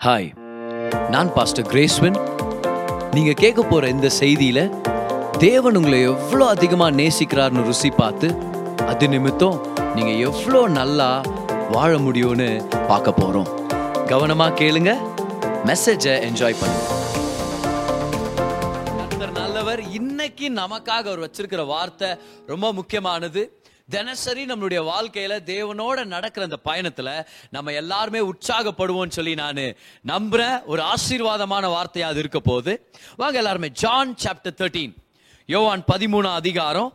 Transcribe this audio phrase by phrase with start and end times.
[0.00, 0.28] Hi
[1.10, 2.14] நான் pastor கிரேஸ்வன்
[3.14, 4.60] நீங்க கேட்க போற இந்த செய்தியில
[5.38, 8.28] தேவன் உங்களை எவ்வளோ அதிகமா நேசிக்கிறார்னு ருசி பார்த்து
[8.90, 9.58] அது நிமித்தம்
[9.96, 11.10] நீங்க எவ்வளோ நல்லா
[11.74, 12.48] வாழ முடியும்னு
[12.88, 13.50] பார்க்க போறோம்.
[14.12, 14.94] கவனமா கேளுங்க
[15.70, 16.86] மெசேஜை என்ஜாய் பண்ணுங்க.
[19.40, 22.10] நல்லவர் இன்னைக்கு நமக்காக அவர் வச்சிருக்கிற வார்த்தை
[22.46, 23.42] ரொம்ப முக்கியமானது.
[23.94, 27.10] தினசரி நம்மளுடைய வாழ்க்கையில தேவனோட நடக்கிற அந்த பயணத்துல
[27.50, 29.60] நம்ம எல்லாருமே உற்சாகப்படுவோம்னு சொல்லி நான்
[30.12, 32.72] நம்புறேன் ஒரு ஆசீர்வாதமான வார்த்தையா அது இருக்க போகுது.
[33.16, 34.94] வாங்க எல்லாருமே ஜான் சாப்டர் தேர்ட்டீன்
[35.46, 36.90] யோவான் பதிமூணாம் அதிகாரம்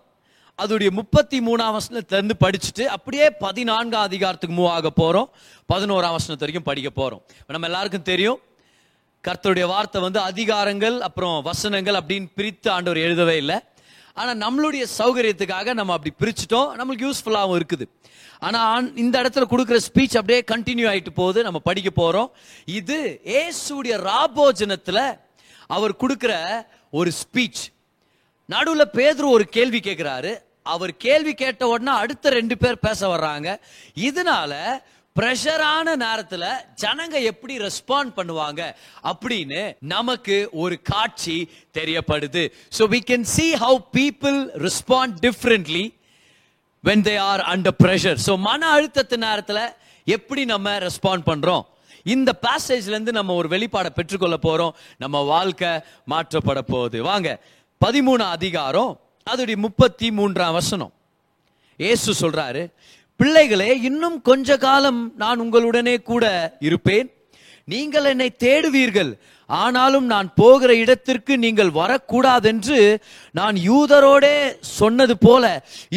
[0.60, 5.30] அதோடைய முப்பத்தி மூணாம் வசனத்திலேருந்து படிச்சுட்டு அப்படியே பதினான்காம் அதிகாரத்துக்கு மூவ் ஆக போகிறோம்
[5.74, 8.40] பதினோராம் வசனத்து வரைக்கும் படிக்க போகிறோம் நம்ம எல்லாருக்கும் தெரியும்
[9.24, 13.58] கர்த்தருடைய வார்த்தை வந்து அதிகாரங்கள் அப்புறம் வசனங்கள் அப்படின்னு பிரித்து ஆண்டவர் எழுதவே இல்லை.
[14.16, 16.72] ஆனால் நம்மளுடைய சௌகரியத்துக்காக நம்ம அப்படி பிரிச்சுட்டோம்.
[16.78, 17.88] நம்மளுக்கு யூஸ்ஃபுல்லாகவும் இருக்குது.
[18.40, 21.44] ஆனால் ஆன்- இந்த இடத்துல கொடுக்குற ஸ்பீச் அப்படியே கண்டினியூ ஆகிட்டு போகுது.
[21.44, 22.32] நம்ம படிக்க போகிறோம்
[22.66, 25.20] இது ஏசுடைய ராபோஜனத்தில்
[25.68, 27.74] அவர் கொடுக்குற ஒரு ஸ்பீச்
[28.46, 33.60] நடுவில் பேதர் ஒரு கேள்வி கேட்குறாரு அவர் கேள்வி கேட்ட உடனே அடுத்த ரெண்டு பேர் பேச வர்றாங்க.
[33.96, 34.82] இதனால
[35.16, 36.46] பிரஷரான நேரத்துல
[36.82, 38.62] ஜனங்க எப்படி ரெஸ்பாண்ட் பண்ணுவாங்க
[39.12, 39.62] அப்படின்னு
[39.94, 41.38] நமக்கு ஒரு காட்சி
[41.78, 42.44] தெரியப்படுது.
[42.78, 45.86] So we can see how people respond differently
[46.84, 49.64] when they are under pressure so மன அழுத்தத்து நேரத்தில்
[50.08, 51.64] எப்படி நம்ம ரெஸ்பாண்ட் பண்ணுறோம்
[52.16, 55.72] இந்த பேசேஜ்லேருந்து நம்ம ஒரு வெளிப்பாடை பெற்றுக்கொள்ள போகிறோம் நம்ம வாழ்க்கை
[56.12, 56.98] மாற்றப்பட போகுது.
[57.10, 57.30] வாங்க
[57.82, 58.92] பதிமூணு அதிகாரம்
[59.28, 60.94] அதோடைய முப்பத்தி மூன்றாம் வசனம்.
[61.80, 62.62] ஏசு சொல்கிறாரு
[63.20, 66.26] பிள்ளைகளே இன்னும் கொஞ்ச காலம் நான் உங்களுடனே கூட
[66.68, 67.08] இருப்பேன்.
[67.74, 69.12] நீங்கள் என்னை தேடுவீர்கள்.
[69.50, 72.80] ஆனாலும் நான் போகிற இடத்திற்கு நீங்கள் வரக்கூடாதென்று
[73.40, 74.36] நான் யூதரோடே
[74.80, 75.44] சொன்னது போல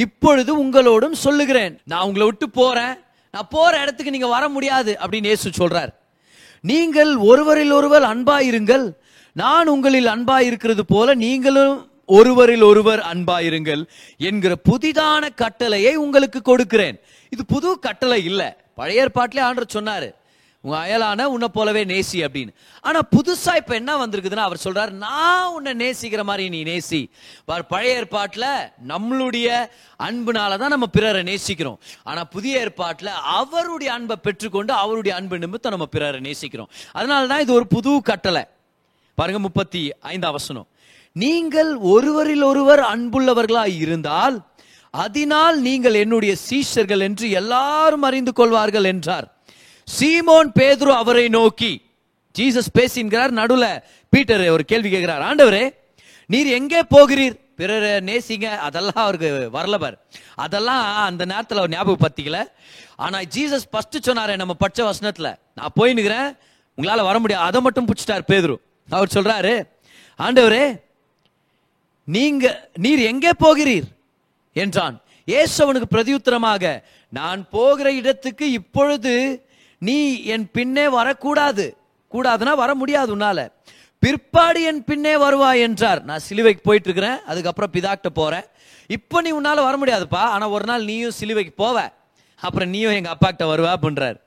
[0.05, 1.75] இப்பொழுது உங்களோடும் சொல்லுகிறேன்.
[1.93, 2.95] நான் உங்களை விட்டு போறேன்.
[3.35, 5.93] நான் போற இடத்துக்கு நீங்க வர முடியாது அப்படின்னு இயேசு சொல்றார்.
[6.65, 8.87] நீங்கள் ஒருவரில் ஒருவர் அன்பாயிருங்கள்.
[9.43, 11.77] நான் உங்களில் அன்பாயிருக்கிறது போல நீங்களும்
[12.09, 13.83] ஒருவரில் ஒருவர் அன்பாயிருங்கள்
[14.19, 17.01] என்கிற புதிதான கட்டளையை உங்களுக்கு கொடுக்கிறேன்.
[17.31, 18.43] இது புது கட்டளை இல்ல.
[18.75, 20.09] பழைய ஏற்பாட்டிலே ஆண்டர் சொன்னாரு.
[20.61, 22.53] உங்க அயலான உன்னை போலவே நேசி அப்படின்னு.
[22.81, 27.11] ஆனா புதுசா இப்ப என்ன வந்திருக்குதுன்னா அவர் சொல்றாரு நான் உன்னை நேசிக்கிற மாதிரி நீ நேசி.
[27.45, 28.47] பார், பழைய ஏற்பாட்டுல
[28.89, 29.67] நம்மளுடைய
[30.03, 31.79] அன்புனாலதான் நம்ம பிறரை நேசிக்கிறோம்.
[32.03, 33.07] ஆனா புதிய ஏற்பாட்டுல
[33.41, 36.69] அவருடைய அன்பை பெற்றுக்கொண்டு அவருடைய அன்பு நிமித்தம் நம்ம பிறரை நேசிக்கிறோம்.
[36.93, 38.45] அதனால தான் இது ஒரு புது கட்டளை.
[39.15, 40.67] பாருங்க முப்பத்தி ஐந்தாம் வசனம்.
[41.21, 44.37] நீங்கள் ஒருவரில் ஒருவர் அன்புள்ளவர்களாய் இருந்தால்
[44.95, 49.27] அதனால் நீங்கள் என்னுடைய சீஷர்கள் என்று எல்லாரும் அறிந்து கொள்வார்கள் என்றார்.
[49.89, 51.73] சீமோன் பேதுரு அவரை நோக்கி
[52.35, 55.65] ஜீசஸ் பேசின்கிறார் நடுவில் பீட்டர் ஒரு கேள்வி கேட்கிறார் ஆண்டவரே
[56.31, 57.37] நீர் எங்கே போகிறீர்?
[57.61, 58.49] பிறரை நேசிங்க.
[58.67, 59.97] அதெல்லாம் அவருக்கு வரலவர்
[60.45, 62.41] அதெல்லாம் அந்த நேரத்தில் அவர் ஞாபகப்படுத்திக்கல.
[63.05, 66.29] ஆனால் ஜீசஸ் ஃபர்ஸ்ட் சொன்னாரே நம்ம பச்சை வசனத்தில் நான் போயின்னுக்கிறேன்
[66.79, 67.47] உங்களால் வர முடியாது.
[67.49, 68.57] அதை மட்டும் பிடிச்சிட்டார் பேதுரு.
[68.89, 69.55] அவர் சொல்கிறாரு
[70.27, 70.65] ஆண்டவரே
[72.17, 72.45] நீங்க
[72.85, 73.89] நீர் எங்கே போகிறீர்?
[74.53, 74.97] என்றான்.
[75.31, 76.65] இயேசு அவனுக்கு பிரதியுத்தரமாக
[77.19, 79.13] நான் போகிற இடத்துக்கு இப்பொழுது
[79.79, 79.97] நீ
[80.35, 81.67] என் பின்னே வரக்கூடாது.
[82.13, 83.41] கூடாதுன்னா வர முடியாது உன்னால.
[84.03, 86.01] பிற்பாடு என் பின்னே வருவாய் என்றார்.
[86.09, 88.47] நான் சிலுவைக்கு போயிட்டு இருக்கிறேன் அதுக்கப்புறம் பிதாக்கிட்ட போறேன்.
[88.97, 91.77] இப்போ நீ உன்னால வர முடியாதுப்பா ஆனா ஒரு நாள் நீயும் சிலுவைக்கு போவ.
[92.43, 94.19] அப்புறம் நீயும் எங்க அப்பா கிட்ட வருவா அப்படின்றார்.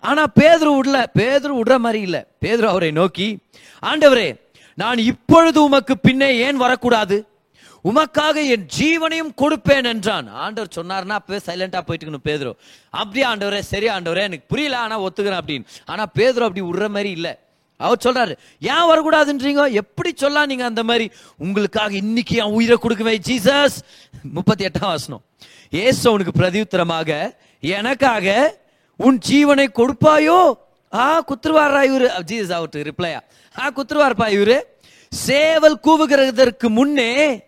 [0.00, 2.20] ஆனா பேதுரு விடல பேதுரு விடுற மாதிரி இல்லை.
[2.44, 3.28] பேதுரு அவரை நோக்கி
[3.82, 4.28] ஆண்டவரே
[4.80, 7.16] நான் இப்பொழுது உமக்கு பின்னே ஏன் வரக்கூடாது?
[7.84, 10.28] உமக்காக என் ஜீவனையும் கொடுப்பேன் என்றான்.
[10.28, 12.56] ஆண்டவர் சொன்னார்னா அப்பவே சைலண்டா போயிட்டு இருக்கணும்
[12.90, 15.66] அப்படியே ஆண்டவரே சரி ஆண்டவரே எனக்கு புரியல ஆனா ஒத்துக்கிறேன் அப்படின்னு.
[15.84, 17.28] ஆனா பேதுரு அப்படி விடுற மாதிரி இல்ல.
[17.76, 19.72] அவர் சொல்றாரு ஏன் வரக்கூடாதுன்றீங்க?
[19.72, 21.10] எப்படி சொல்லலாம் நீங்க அந்த மாதிரி?
[21.38, 23.76] உங்களுக்காக இன்னைக்கு என் உயிரை கொடுக்குவேன் ஜீசஸ்.
[24.22, 25.24] முப்பத்தி எட்டாம் வசனம்.
[25.70, 28.56] ஏசு அவனுக்கு பிரதியுத்தரமாக எனக்காக
[28.96, 30.40] உன் ஜீவனை கொடுப்பாயோ?
[30.94, 32.08] ஆ குத்துருவாரா இவரு.
[32.26, 33.20] ஜீசஸ் அவர்கிட்ட ரிப்ளையா
[33.60, 33.70] ஆ.
[33.70, 34.60] குத்துருவார்ப்பா இவரு.
[35.08, 37.44] சேவல் கூவுகிறதற்கு முன்னே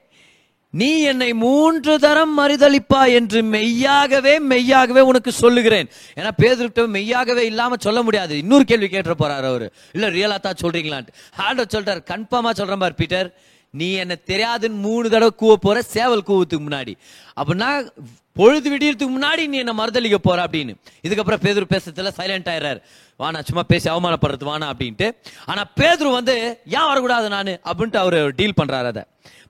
[0.71, 5.89] நீ என்னை மூன்று தரம் மறுதளிப்பா என்று மெய்யாகவே மெய்யாகவே உனக்கு சொல்லுகிறேன்.
[6.15, 8.39] ஏன்னா பேதுருக்கிட்ட மெய்யாகவே இல்லாம சொல்ல முடியாது.
[8.39, 9.73] இன்னொரு கேள்வி கேட்டு போறாரு அவரு.
[9.93, 11.15] இல்ல ரியலா தான் சொல்றீங்களான்ட்டு.
[11.37, 13.35] ஆண்டவர் சொல்றாரு கன்ஃபார்மா சொல்றேன் பார் பீட்டர்.
[13.71, 16.95] நீ என்ன தெரியாதுன்னு மூணு தடவை கூவ போற சேவல் கூவத்துக்கு முன்னாடி.
[17.41, 17.91] அப்படின்னா
[18.33, 20.75] பொழுது விடியறதுக்கு முன்னாடி நீ என்ன மறுதளிக்க போற அப்படின்னு.
[21.03, 22.83] இதுக்கப்புறம் பேதுரு பேசுறதுல சைலண்ட் ஆயிடுறாரு.
[23.19, 25.11] வானா சும்மா பேசி அவமானப்படுறது வானா அப்படின்ட்டு.
[25.47, 27.47] ஆனா பேதுரு வந்து ஏன் வரக்கூடாது நான்?
[27.47, 29.03] அப்படின்ட்டு அவர் டீல் பண்றாரு அதை.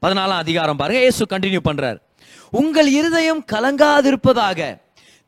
[0.07, 1.99] பதினாலாம் அதிகாரம் பாருங்க இயேசு கண்டினியூ பண்றாரு.
[2.51, 4.79] உங்கள் இருதயம் கலங்காதிருப்பதாக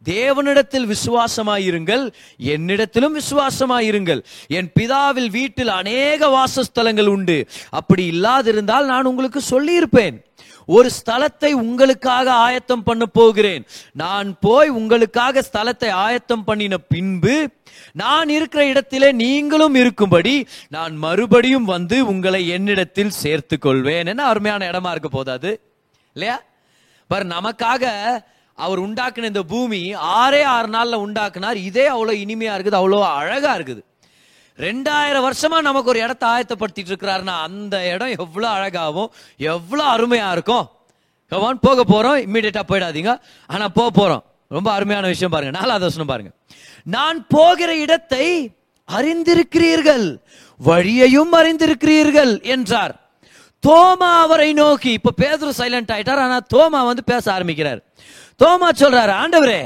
[0.05, 2.13] தேவனிடத்தில் விசுவாசமாயிருங்கள்
[2.43, 4.25] என்னிடத்திலும் விசுவாசமாயிருங்கள்.
[4.47, 7.49] என் பிதாவில் வீட்டில் அநேக வாசஸ்தலங்கள் உண்டு.
[7.71, 10.29] அப்படி இல்லாதிருந்தால் நான் உங்களுக்கு சொல்லியிருப்பேன்.
[10.67, 13.67] ஒரு ஸ்தலத்தை உங்களுக்காக ஆயத்தம் பண்ண போகிறேன்.
[13.93, 17.49] நான் போய் உங்களுக்காக ஸ்தலத்தை ஆயத்தம் பண்ணின பின்பு
[17.93, 24.91] நான் இருக்கிற இடத்திலே நீங்களும் இருக்கும்படி நான் மறுபடியும் வந்து உங்களை என்னிடத்தில் சேர்த்து கொள்வேன் என்ன அருமையான இடமா
[24.91, 25.61] இருக்க போதாது?
[26.13, 26.43] இல்லையா?
[27.07, 27.85] பர் நமக்காக
[28.65, 29.81] அவர் உண்டாக்குன இந்த பூமி
[30.21, 31.59] ஆறே ஆறு நாள்ல உண்டாக்குனார்.
[31.69, 33.83] இதே அவ்வளவு இனிமையா இருக்குது அவ்வளோ அழகா இருக்குது.
[34.59, 39.11] ரெண்டாயிரம் வருஷமா நமக்கு ஒரு இடத்த ஆயத்தப்படுத்திட்டு இருக்கிறாருன்னா அந்த இடம் எவ்வளோ அழகாகவும்
[39.55, 40.67] எவ்வளோ அருமையா இருக்கும்.
[41.33, 43.13] கவான் போக போறோம் இம்மிடியட்டா போயிடாதீங்க.
[43.55, 44.23] ஆனா போக போறோம்.
[44.57, 45.53] ரொம்ப அருமையான விஷயம் பாருங்க.
[45.59, 46.31] நாலாவது வசனம் பாருங்க.
[46.95, 48.27] நான் போகிற இடத்தை
[48.89, 50.07] அறிந்திருக்கிறீர்கள்
[50.61, 52.95] வழியையும் அறிந்திருக்கிறீர்கள் என்றார்.
[53.67, 57.81] தோமா அவரை நோக்கி இப்ப பேதுரு சைலண்ட் ஆயிட்டார் ஆனா தோமா வந்து பேச ஆரம்பிக்கிறார்.
[58.41, 59.63] தோமா சொல்றாரு ஆண்டவரே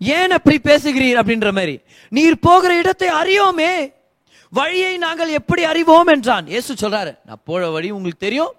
[0.00, 1.18] ஏன் அப்படி பேசுகிறீர்?
[1.20, 1.80] அப்படின்ற மாதிரி.
[2.08, 3.92] நீர் போகிற இடத்தை அறியோமே
[4.52, 6.06] வழியை நாங்கள் எப்படி அறிவோம்?
[6.06, 6.46] என்றான்.
[6.46, 8.52] இயேசு சொல்றாரு நான் போற வழி உங்களுக்கு தெரியும்.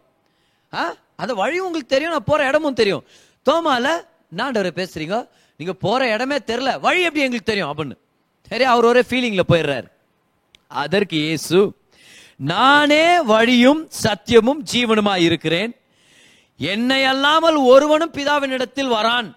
[0.74, 3.04] ஆ அந்த வழி உங்களுக்கு தெரியும் நான் போற இடமும் தெரியும்.
[3.46, 3.88] தோமால
[4.36, 5.28] நாண்டவரை பேசுறீங்க?
[5.60, 7.72] நீங்க போற இடமே தெரியல வழி எப்படி எங்களுக்கு தெரியும்?
[7.72, 7.98] அப்படின்னு.
[8.52, 9.88] சரி அவர் ஒரே ஃபீலிங்ல போயிடுறாரு.
[10.68, 11.78] அதற்கு இயேசு
[12.36, 15.72] நானே வழியும் சத்தியமும் ஜீவனுமாய் இருக்கிறேன்
[16.60, 19.30] என்னை அல்லாமல் ஒருவனும் பிதாவினிடத்தில் வரான்.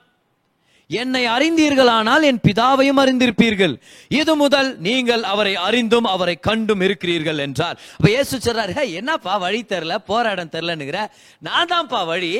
[0.91, 3.75] என்னை அறிந்தீர்களானால் என் பிதாவையும் அறிந்திருப்பீர்கள்.
[4.21, 7.77] இது முதல் நீங்கள் அவரை அறிந்தும் அவரை கண்டும் இருக்கிறீர்கள் என்றார்.
[7.97, 11.01] அப்ப ஏசு சொல்றாரு என்னப்பா வழி தெரில போற இடம் தெரிலனுங்கிற
[11.47, 12.31] நான் தான்ப்பா வழி.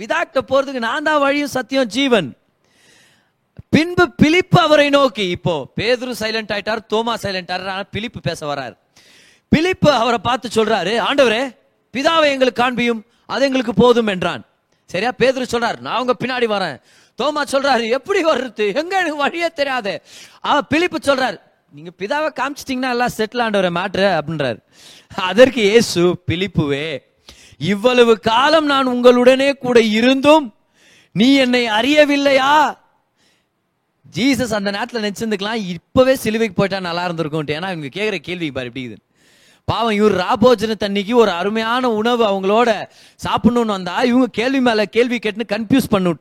[0.00, 2.28] பிதாக்கிட்ட போறதுக்கு நான் தான் வழியும் சத்தியம் ஜீவன்.
[3.74, 7.88] பின்பு பிலிப்பு அவரை நோக்கி இப்போ பேதுரு சைலண்ட் ஆயிட்டார் தோமா சைலண்ட் ஆயிட்டார்.
[7.94, 8.74] பிலிப்பு பேச வரார்.
[9.52, 11.42] பிலிப்பு அவரை பார்த்து சொல்றாரு ஆண்டவரே
[11.94, 13.02] பிதாவை எங்களுக்கு காண்பியும்.
[13.34, 14.42] அது எங்களுக்கு போதும் என்றான்.
[14.90, 15.10] சரியா?
[15.18, 16.76] பேதுரு சொல்றார் நான் உங்க பின்னாடி வரேன்.
[17.18, 19.92] தோமா சொல்றாரு எப்படி வர்றது எங்க எனக்கு வழியே தெரியாது.
[20.44, 21.38] ஆ பிலிப்பு சொல்றாரு
[21.76, 24.58] நீங்க பிதாவை காமிச்சிட்டீங்கன்னா எல்லாம் செட்டில் ஆண்டவரை மேட்ரு அப்படின்றாரு.
[25.30, 26.86] அதற்கு ஏசு பிலிப்புவே
[27.72, 30.46] இவ்வளவு காலம் நான் உங்களுடனே கூட இருந்தும்
[31.12, 32.52] நீ என்னை அறியவில்லையா?
[34.16, 38.84] ஜீசஸ் அந்த நேரத்தில் நினைச்சிருந்துக்கலாம் இப்பவே சிலுவைக்கு போயிட்டா நல்லா இருந்திருக்கும் ஏன்னா இவங்க கேட்குற கேள்வி பாரு எப்படி
[39.72, 42.70] பாவம் இவர் ராபோஜன தண்ணிக்கு ஒரு அருமையான உணவு அவங்களோட
[43.24, 46.12] சாப்பிடணும்னு வந்தா இவங்க கேள்வி மேல கேள்வி கேட்டுன்னு கன்ஃபியூஸ் பண்ணி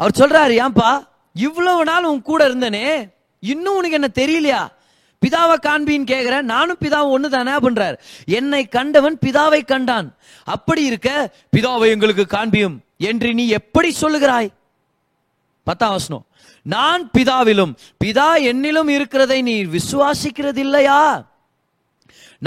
[0.00, 0.90] அவர் சொல்றாரு ஏன்பா
[1.34, 4.60] இவ்வளவு நாள் உன் கூட இருந்தனே இன்னும் உனக்கு என்ன தெரியலையா?
[5.22, 7.96] பிதாவை காண்பின்னு கேக்குறேன் நானும் பிதாவும் ஒண்ணு தானே அப்படின்றார்.
[8.26, 10.08] என்னை கண்டவன் பிதாவை கண்டான்.
[10.44, 11.08] அப்படி இருக்க
[11.56, 14.48] பிதாவை எங்களுக்கு காண்பியும் என்று நீ எப்படி சொல்லுகிறாய்?
[15.66, 16.26] பத்தாம் வசனம்.
[16.62, 17.72] நான் பிதாவிலும்
[18.04, 21.00] பிதா என்னிலும் இருக்கிறதை நீ விசுவாசிக்கிறது இல்லையா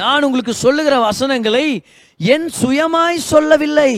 [0.02, 1.66] நான் உங்களுக்கு சொல்லுகிற வசனங்களை
[2.18, 3.92] என் சுயமாய் சொல்லவில்லை.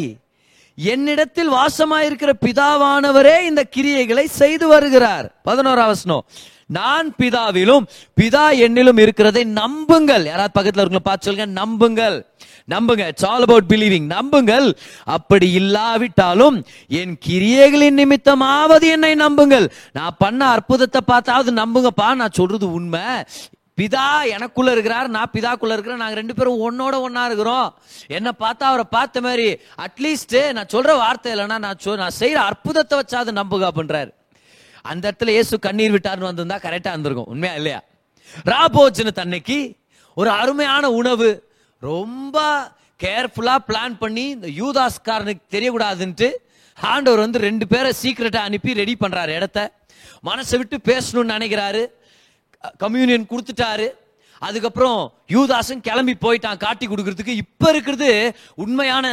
[0.75, 5.27] என்னிடத்தில் வாசமாயிருக்கிற பிதாவானவரே இந்த கிரியைகளை செய்து வருகிறார்.
[5.45, 6.24] பதினோராம் வசனம்.
[6.80, 7.86] நான் பிதாவிலும்
[8.19, 10.25] பிதா என்னிலும் இருக்கிறதை நம்புங்கள்.
[10.25, 12.18] யாராவது பக்கத்தில் இருக்கல பார்த்து சொல்லுங்க நம்புங்கள்.
[12.74, 13.03] நம்புங்க.
[13.07, 14.68] இட்ஸ் ஆல் அபவுட் பிலீவிங் நம்புங்கள்.
[15.18, 16.57] அப்படி இல்லாவிட்டாலும்
[17.01, 19.68] என் கிரியைகளின் நிமித்தமாவது என்னை நம்புங்கள்.
[19.94, 22.07] நான் பண்ண அற்புதத்தை பார்த்தாவது நம்புங்கப்பா.
[22.21, 23.07] நான் சொல்றது உண்மை.
[23.81, 24.06] பிதா
[24.36, 27.69] எனக்குள்ள இருக்கிறார் நான் பிதாக்குள்ள இருக்கிறேன் நாங்க ரெண்டு பேரும் ஒன்னோட ஒன்னா இருக்கிறோம்.
[28.18, 29.48] என்ன பார்த்தா அவரை பார்த்த மாதிரி
[29.86, 34.12] அட்லீஸ்ட் நான் சொல்ற வார்த்தை இல்லைன்னா நான் நான் செய்யற அற்புதத்தை வச்சாது நம்புக அப்படின்றாரு
[34.92, 37.30] அந்த இடத்துல இயேசு கண்ணீர் விட்டார்னு வந்திருந்தா கரெக்டா இருந்திருக்கும்.
[37.33, 37.80] உண்மையா இல்லையா?
[38.51, 39.57] ராபோஜன தன்னைக்கு
[40.18, 41.27] ஒரு அருமையான உணவு
[41.81, 42.38] ரொம்ப
[43.04, 46.30] கேர்ஃபுல்லா பிளான் பண்ணி இந்த யூதாஸ்காரனுக்கு தெரியக்கூடாதுன்ட்டு
[46.77, 49.60] ஆண்டவர் வந்து ரெண்டு பேரை சீக்கிரட்டா அனுப்பி ரெடி பண்றாரு இடத்த.
[50.30, 51.84] மனசை விட்டு பேசணும்னு நினைக்கிறாரு.
[52.78, 53.88] கம்யூனியன் கொடுத்துட்டாரு.
[54.40, 57.27] அதுக்கப்புறம் யூதாசும் கிளம்பி போயிட்டான் காட்டி கொடுக்கறதுக்கு.
[57.27, 59.08] இப்ப இருக்கிறது உண்மையான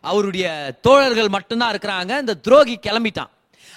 [0.00, 2.18] அவருடைய தோழர்கள் மட்டும்தான் இருக்கிறாங்க.
[2.20, 3.32] இந்த துரோகி கிளம்பிட்டான்.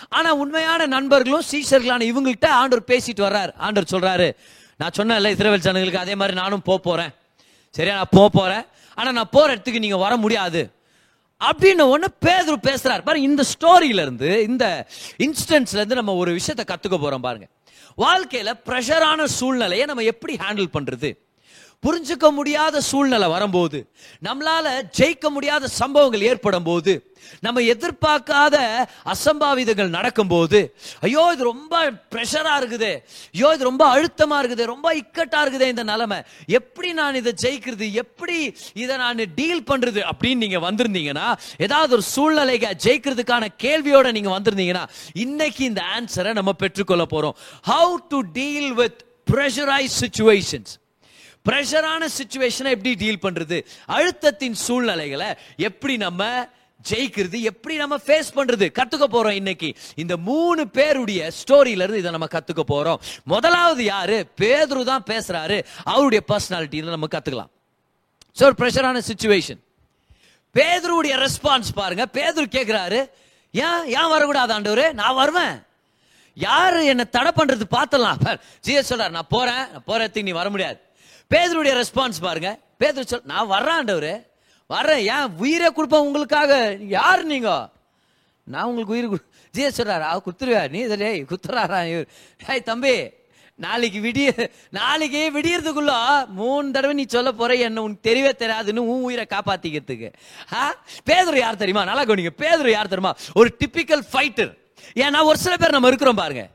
[0.09, 3.51] ஆனா உண்மையான நண்பர்களும் சீசர்களான இவங்கள்ட்ட ஆண்டவர் பேசிட்டு வர்றாரு.
[3.57, 4.35] ஆண்டவர் சொல்றாரு
[4.77, 7.09] நான் சொன்னேன்ல இஸ்ரேல் ஜனங்களுக்கு அதே மாதிரி நானும் போக போறேன்.
[7.71, 8.65] சரியா நான் போக போறேன்.
[8.95, 10.71] ஆனா நான் போற இடத்துக்கு நீங்க வர முடியாது.
[11.39, 13.03] அப்படின்னு ஒன்று பேதர் பேசுறாரு.
[13.03, 17.47] பாருங்க இந்த ஸ்டோரியில இருந்து இந்த இன்ஸ்டன்ஸ்ல இருந்து நம்ம ஒரு விஷயத்தை கத்துக்க போறோம் பாருங்க.
[17.99, 21.09] வாழ்க்கையில ப்ரெஷரான சூழ்நிலையை நம்ம எப்படி ஹேண்டில் பண்றது?
[21.83, 23.79] புரிஞ்சுக்க முடியாத சூழ்நிலை வரும்போது
[24.27, 24.65] நம்மளால
[24.98, 26.93] ஜெயிக்க முடியாத சம்பவங்கள் ஏற்படும் போது
[27.45, 28.55] நம்ம எதிர்பார்க்காத
[29.13, 30.59] அசம்பாவிதங்கள் நடக்கும்போது
[31.07, 32.91] ஐயோ இது ரொம்ப ப்ரெஷரா இருக்குது
[33.36, 36.19] ஐயோ இது ரொம்ப அழுத்தமா இருக்குது ரொம்ப இக்கட்டா இருக்குது இந்த நிலைமை.
[36.59, 37.88] எப்படி நான் இதை ஜெயிக்கிறது?
[38.03, 38.38] எப்படி
[38.74, 40.01] இதை நான் டீல் பண்றது?
[40.12, 44.86] அப்படின்னு நீங்க வந்திருந்தீங்கன்னா ஏதாவது ஒரு சூழ்நிலைக ஜெயிக்கிறதுக்கான கேள்வியோட நீங்க வந்திருந்தீங்கன்னா
[45.25, 47.38] இன்னைக்கு இந்த ஆன்சரை நம்ம பெற்றுக்கொள்ள போறோம்.
[47.71, 50.74] How to deal with pressurise situations
[51.46, 56.48] ப்ரெஷரான சுச்சுவேஷனை எப்படி டீல் பண்ணுறது அழுத்தத்தின் சூழ்நிலைகளை எப்படி நம்ம
[56.89, 57.41] ஜெயிக்கிறது?
[57.41, 58.72] எப்படி நம்ம ஃபேஸ் பண்றது?
[58.79, 59.75] கத்துக்க போறோம் இன்னைக்கு.
[59.96, 63.00] இந்த மூணு பேருடைய ஸ்டோரியில இருந்து இதை நம்ம கத்துக்க போறோம்.
[63.24, 64.27] முதலாவது யாரு?
[64.41, 65.65] பேதுரு தான் பேசுறாரு.
[65.84, 67.51] அவருடைய பர்சனாலிட்டியில நம்ம கத்துக்கலாம்.
[68.39, 69.60] ஸோ ஒரு ப்ரெஷரான சுச்சுவேஷன்
[70.55, 72.05] பேதுருடைய ரெஸ்பான்ஸ் பாருங்க.
[72.13, 73.10] பேதுரு கேட்கிறாரு
[73.53, 73.86] ஏன்?
[73.86, 74.93] ஏன் வரக்கூடாது ஆண்டவரே?
[74.93, 75.63] நான் வருவேன்.
[76.34, 79.67] யாரு என்ன தடை பண்றது பார்த்தலாம் ஜிஎஸ் சொல்றாரு நான் போறேன்.
[79.72, 80.79] நான் போறதுக்கு நீ வர முடியாது.
[81.36, 82.59] பேதருடைய ரெஸ்பான்ஸ் பாருங்க.
[82.77, 84.25] பேதர் சொல் நான் வர்றாண்டவர்
[84.67, 85.07] வர்றேன்.
[85.07, 86.77] ஏன் உயிரை கொடுப்பேன் உங்களுக்காக?
[86.79, 87.69] யார் நீங்க?
[88.43, 91.89] நான் உங்களுக்கு உயிர் கொடு சொல்றாரு அவ குத்துருவா நீ இதிலே குத்துறாரா?
[91.91, 92.07] இவர்
[92.48, 93.09] ஹாய் தம்பி
[93.55, 99.25] நாளைக்கு விடிய நாளைக்கு விடியறதுக்குள்ள மூணு தடவை நீ சொல்ல போற என்ன உனக்கு தெரியவே தெரியாதுன்னு உன் உயிரை
[99.29, 100.13] காப்பாத்திக்கிறதுக்கு.
[100.53, 100.75] ஆ?
[101.03, 101.83] பேதர் யார் தெரியுமா?
[101.83, 102.29] நல்லா கவனிங்க.
[102.29, 103.15] பேதர் யார் தெரியுமா?
[103.33, 104.57] ஒரு டிப்பிக்கல் ஃபைட்டர்
[104.93, 106.50] ஏன்னா ஒரு சில பேர் நம்ம இருக்கிறோம் பாருங்க.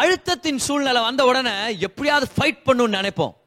[0.00, 3.40] அழுத்தத்தின் சூழ்நிலை வந்த உடனே எப்படியாவது ஃபைட் பண்ணணும்னு நினைப்போம்.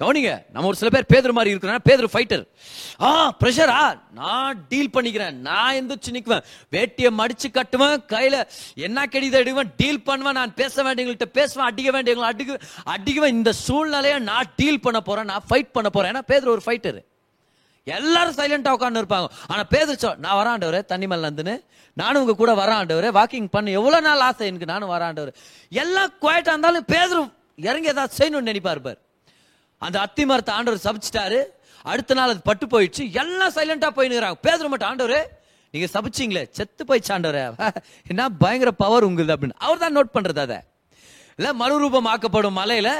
[0.00, 2.42] கவனிங்க நம்ம ஒரு சில பேர் பேதர் மாதிரி இருக்கிறோம் பேதர் ஃபைட்டர்
[3.06, 3.10] ஆ
[3.40, 3.78] ப்ரெஷரா
[4.18, 5.36] நான் டீல் பண்ணிக்கிறேன்.
[5.46, 8.38] நான் எந்திரிச்சு நிற்குவேன் வேட்டியை மடிச்சு கட்டுவேன் கையில்
[8.86, 10.38] என்ன கெடிதை எடுவேன் டீல் பண்ணுவேன்.
[10.40, 12.58] நான் பேச வேண்டியவங்கள்ட்ட பேசுவேன் அடிக்க வேண்டியவங்களை அடிக்க
[12.94, 13.36] அடிக்குவேன்.
[13.38, 17.00] இந்த சூழ்நிலையை நான் டீல் பண்ண போகிறேன் நான் ஃபைட் பண்ண போகிறேன் ஏன்னா பேதர் ஒரு ஃபைட்டர்
[17.96, 19.26] எல்லாரும் சைலண்டாக உட்காந்து இருப்பாங்க.
[19.50, 21.56] ஆனால் பேதுரு நான் வராண்டவரே தண்ணி மேல நந்துன்னு.
[22.02, 23.76] நானும் உங்க கூட வராண்டவரே வாக்கிங் பண்ண.
[23.80, 25.32] எவ்வளோ நாள் ஆசை எனக்கு நானும் வராண்டவர்
[25.82, 27.32] எல்லாம் குவாய்ட்டாக இருந்தாலும் பேதரும்
[27.68, 29.00] இறங்கி ஏதாவது செய்யணும்னு நினைப்பார் பாரு.
[29.78, 31.40] அந்த அத்தி மரத்தை ஆண்டவர் சபிச்சிட்டாரு.
[31.82, 33.12] அடுத்த நாள் அது பட்டு போயிடுச்சு.
[33.12, 35.22] எல்லாம் சைலண்டா போயினுறாங்க பேதுரு மட்டும் ஆண்டவரே
[35.70, 37.72] நீங்க சபிச்சீங்களே செத்து போயிடுச்சு ஆண்டவரே.
[38.08, 39.58] என்ன பயங்கர பவர் உங்களுது அப்படின்னு.
[39.58, 40.56] அவர் தான் நோட் பண்றது அதை.
[41.36, 42.90] இல்ல மறுரூபம் ஆக்கப்படும் மலையில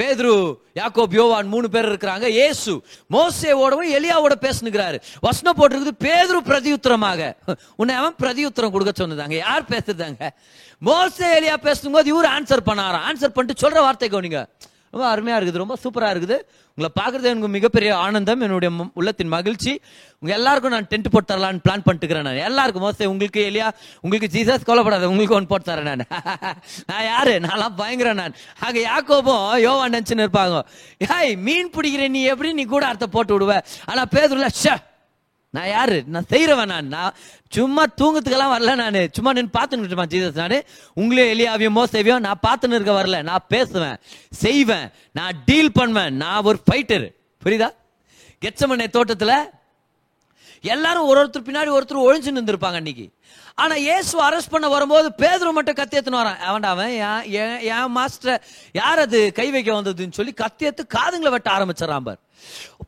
[0.00, 2.20] பேதுரு யாக்கோப் யோவான் மூணு பேர் இருக்கிறாங்க.
[2.20, 7.36] ஏசு மோசேவோடவும் எலியாவோட பேசுனுகிறாரு வசனம் போட்டிருக்குது பேதுரு பிரதியுத்தரமாக.
[7.76, 9.32] உன்னை அவன் பிரதியுத்தரம் கொடுக்க சொன்னதாங்க.
[9.32, 10.28] யார் பேசுறதாங்க?
[10.78, 13.06] மோசே எலியா பேசும்போது இவர் ஆன்சர் பண்ணாராம்.
[13.10, 14.48] ஆன்சர் பண்ணிட்டு சொல்ற வார்த்தை கவனிங்க.
[14.94, 16.36] ரொம்ப அருமையாக இருக்குது ரொம்ப சூப்பராக இருக்குது.
[16.78, 19.72] உங்களை பார்க்கறது எனக்கு மிகப்பெரிய ஆனந்தம் என்னுடைய உள்ளத்தின் மகிழ்ச்சி.
[20.18, 22.40] உங்கள் எல்லாருக்கும் நான் டென்ட் போட்டு தரலான்னு பிளான் பண்ணிட்டுக்கிறேன் நான்.
[22.50, 23.68] எல்லாருக்கும் மோஸ்ட் உங்களுக்கு எலியா
[24.00, 26.06] உங்களுக்கு ஜீசஸ் கொல்லப்படாத உங்களுக்கு ஒன்று போட்டு தரேன் நான்.
[26.90, 27.40] நான் யாரு?
[27.40, 28.34] நான்லாம் பயங்கர நான்.
[28.60, 30.62] ஆக யாக்கோபம் யோவா நினச்சின்னு இருப்பாங்க.
[30.98, 33.54] ஏய் மீன் பிடிக்கிற நீ எப்படி நீ கூட அர்த்தம் போட்டு விடுவ?
[33.84, 34.74] ஆனால் பேதுல ஷே
[35.54, 36.02] நான் யாரு?
[36.06, 36.86] நான் செய்கிறவன் நான்.
[36.86, 37.14] நான்
[37.48, 39.08] சும்மா தூங்கத்துக்கெல்லாம் வரல நான்.
[39.12, 40.62] சும்மா நின்று பார்த்துன்னு இருப்பேன் ஜீசஸ் நான்?
[40.94, 43.22] உங்களே எலியாவையும் செய்வியோ நான் பார்த்துன்னு இருக்க வரல.
[43.22, 43.96] நான் பேசுவேன்
[44.30, 46.16] செய்வேன் நான் டீல் பண்ணுவேன்.
[46.16, 47.06] நான் ஒரு ஃபைட்டர்
[47.44, 47.70] புரியுதா?
[48.40, 49.36] கெச்சமனை தோட்டத்தில்
[50.60, 53.13] எல்லாரும் ஒரு ஒருத்தர் பின்னாடி ஒருத்தர் ஒழிஞ்சு நின்றுருப்பாங்க அன்னைக்கு.
[53.54, 56.36] ஆனா இயேசு அரெஸ்ட் பண்ண வரும்போது பேதுரு மட்டும் கத்தி எடுத்துன்னு வரான்.
[56.48, 56.90] அவன்டா அவன்?
[56.90, 59.32] என்- என் என் மாஸ்டர் யார் அது?
[59.32, 62.18] கை வைக்க வந்ததுன்னு சொல்லி கத்தி காதுங்களை வெட்ட ஆரம்பிச்சிடறான் பார்.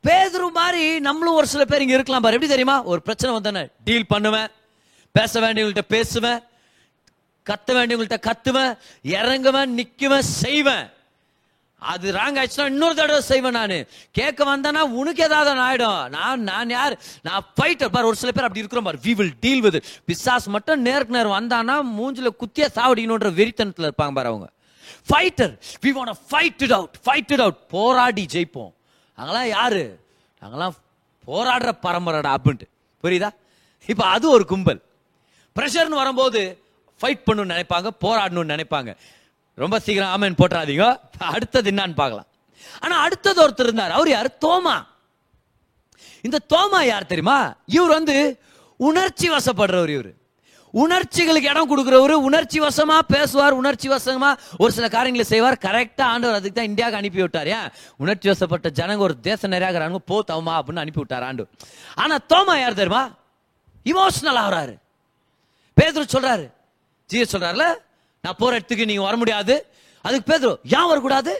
[0.08, 2.32] பேதுரு மாதிரி நம்மளும் ஒரு சில பேர் இங்க இருக்கலாம் பார்.
[2.32, 2.82] எப்படி தெரியுமா?
[2.82, 3.72] ஒரு பிரச்சனை வந்தானே.
[3.84, 4.48] டீல் பண்ணுவேன்
[5.12, 6.40] பேச வேண்டியவங்கள்ட்ட பேசுவேன்
[7.50, 10.90] கத்த வேண்டியவங்கள்ட்ட கத்துவேன் இறங்குவேன் நிற்குவேன் செய்வேன்.
[11.78, 13.84] அது ராங் ஆயிடுச்சுன்னா இன்னொரு தடவை செய்வேன் நான்.
[14.12, 16.08] கேட்க வந்தேன்னா உனக்கு ஏதாவது ஆயிடும்.
[16.08, 17.00] நான் நான் யார்?
[17.22, 18.96] நான் ஃபைட்டர் பார் ஒரு சில பேர் அப்படி இருக்கிறோம் பார்.
[18.96, 24.28] வி வில் டீல் வித் பிசாஸ் மட்டும் நேருக்கு நேரம் வந்தானா மூஞ்சில குத்திய சாவடிக்கணுன்ற வெறித்தனத்தில் இருப்பாங்க பாரு
[24.28, 24.48] அவங்க.
[25.08, 28.72] Fighter we want fight it out fight it out போராடி ஜெயிப்போம்.
[29.18, 30.00] நாங்களாம் யாரு?
[30.40, 30.72] நாங்களாம்
[31.26, 32.68] போராடுற பரம்பரைடா அப்படின்ட்டு.
[33.02, 33.30] புரியுதா?
[33.86, 34.82] இப்போ அது ஒரு கும்பல்.
[35.58, 36.62] ப்ரெஷர்னு வரும்போது
[37.00, 38.96] ஃபைட் பண்ணணும்னு நினைப்பாங்க போராடணும்னு நினைப்பாங்க.
[39.56, 41.00] ரொம்ப சீக்கிரம் ஆமேன் போட்டுறாதீங்க.
[41.18, 42.26] அடுத்தது என்னன்னு பார்க்கலாம்.
[42.80, 43.90] ஆனா அடுத்தது ஒருத்தர் இருந்தார்.
[43.90, 44.36] அவர் யார்?
[44.40, 44.86] தோமா.
[46.22, 47.54] இந்த தோமா யார் தெரியுமா?
[47.66, 48.40] இவர் வந்து
[48.76, 50.12] உணர்ச்சி வசப்படுறவர் இவர்.
[50.72, 55.58] உணர்ச்சிகளுக்கு இடம் கொடுக்குறவர் உணர்ச்சி வசமா பேசுவார் உணர்ச்சி வசமா ஒரு சில காரியங்களை செய்வார்.
[55.60, 57.46] கரெக்டா ஆண்டவர் அதுக்கு தான் இந்தியாவுக்கு அனுப்பி விட்டார்.
[57.46, 57.68] ஏன்?
[57.96, 61.48] உணர்ச்சி வசப்பட்ட ஜனங்க ஒரு தேசம் நிறையாகிறாங்க போ தவமா அப்படின்னு அனுப்பி விட்டார் ஆண்டு
[61.94, 63.10] ஆனா தோமா யார் தெரியுமா?
[63.84, 64.78] இமோஷனல் ஆகிறாரு.
[65.74, 66.52] பேதர் சொல்றாரு.
[67.12, 67.84] ஜீசஸ் சொல்றாருல?
[68.26, 69.54] நான் போற இடத்துக்கு நீங்கள் வர முடியாது.
[70.04, 71.32] அதுக்கு பேதுரு ஏன் வரக்கூடாது?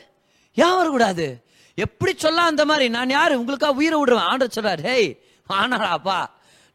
[0.55, 1.27] ஏன் வரக்கூடாது?
[1.75, 2.87] எப்படி சொல்லலாம் அந்த மாதிரி?
[2.89, 3.41] நான் யார்?
[3.41, 5.11] உங்களுக்கா உயிரை விடுவேன் ஆண்டர் சொல்றாரு ஹேய்
[5.49, 6.19] ஆனாடாப்பா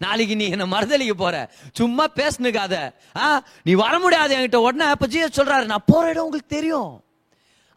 [0.02, 1.36] நாளைக்கு நீ என்ன மறுதளிக்க போற?
[1.74, 2.76] சும்மா பேசுனுக்காத.
[3.18, 3.26] ஆ
[3.64, 4.56] நீ வர முடியாது என்கிட்ட.
[4.68, 6.92] உடனே அப்ப ஜீசஸ் சொல்றாரு நான் போற இடம் உங்களுக்கு தெரியும்.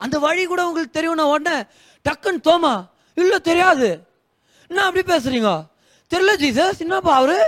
[0.00, 1.56] அந்த வழி கூட உங்களுக்கு தெரியும் உடனே
[2.04, 2.74] டக்குன்னு தோமா
[3.14, 3.88] இல்ல தெரியாது.
[4.68, 5.50] என்ன அப்படி பேசுறீங்க?
[6.10, 7.38] தெரியல ஜீசஸ் என்னப்பா அவரு?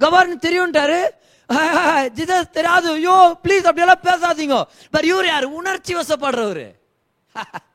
[0.00, 1.00] கவர்னு தெரியும்ட்டாரு.
[2.14, 2.90] ஜீசஸ் தெரியாது.
[2.90, 4.62] ஐயோ ப்ளீஸ் அப்படியெல்லாம் பேசாதீங்க.
[4.90, 5.44] பட் இவர் யார்?
[5.44, 6.78] உணர்ச்சி வசப்படுறவர்.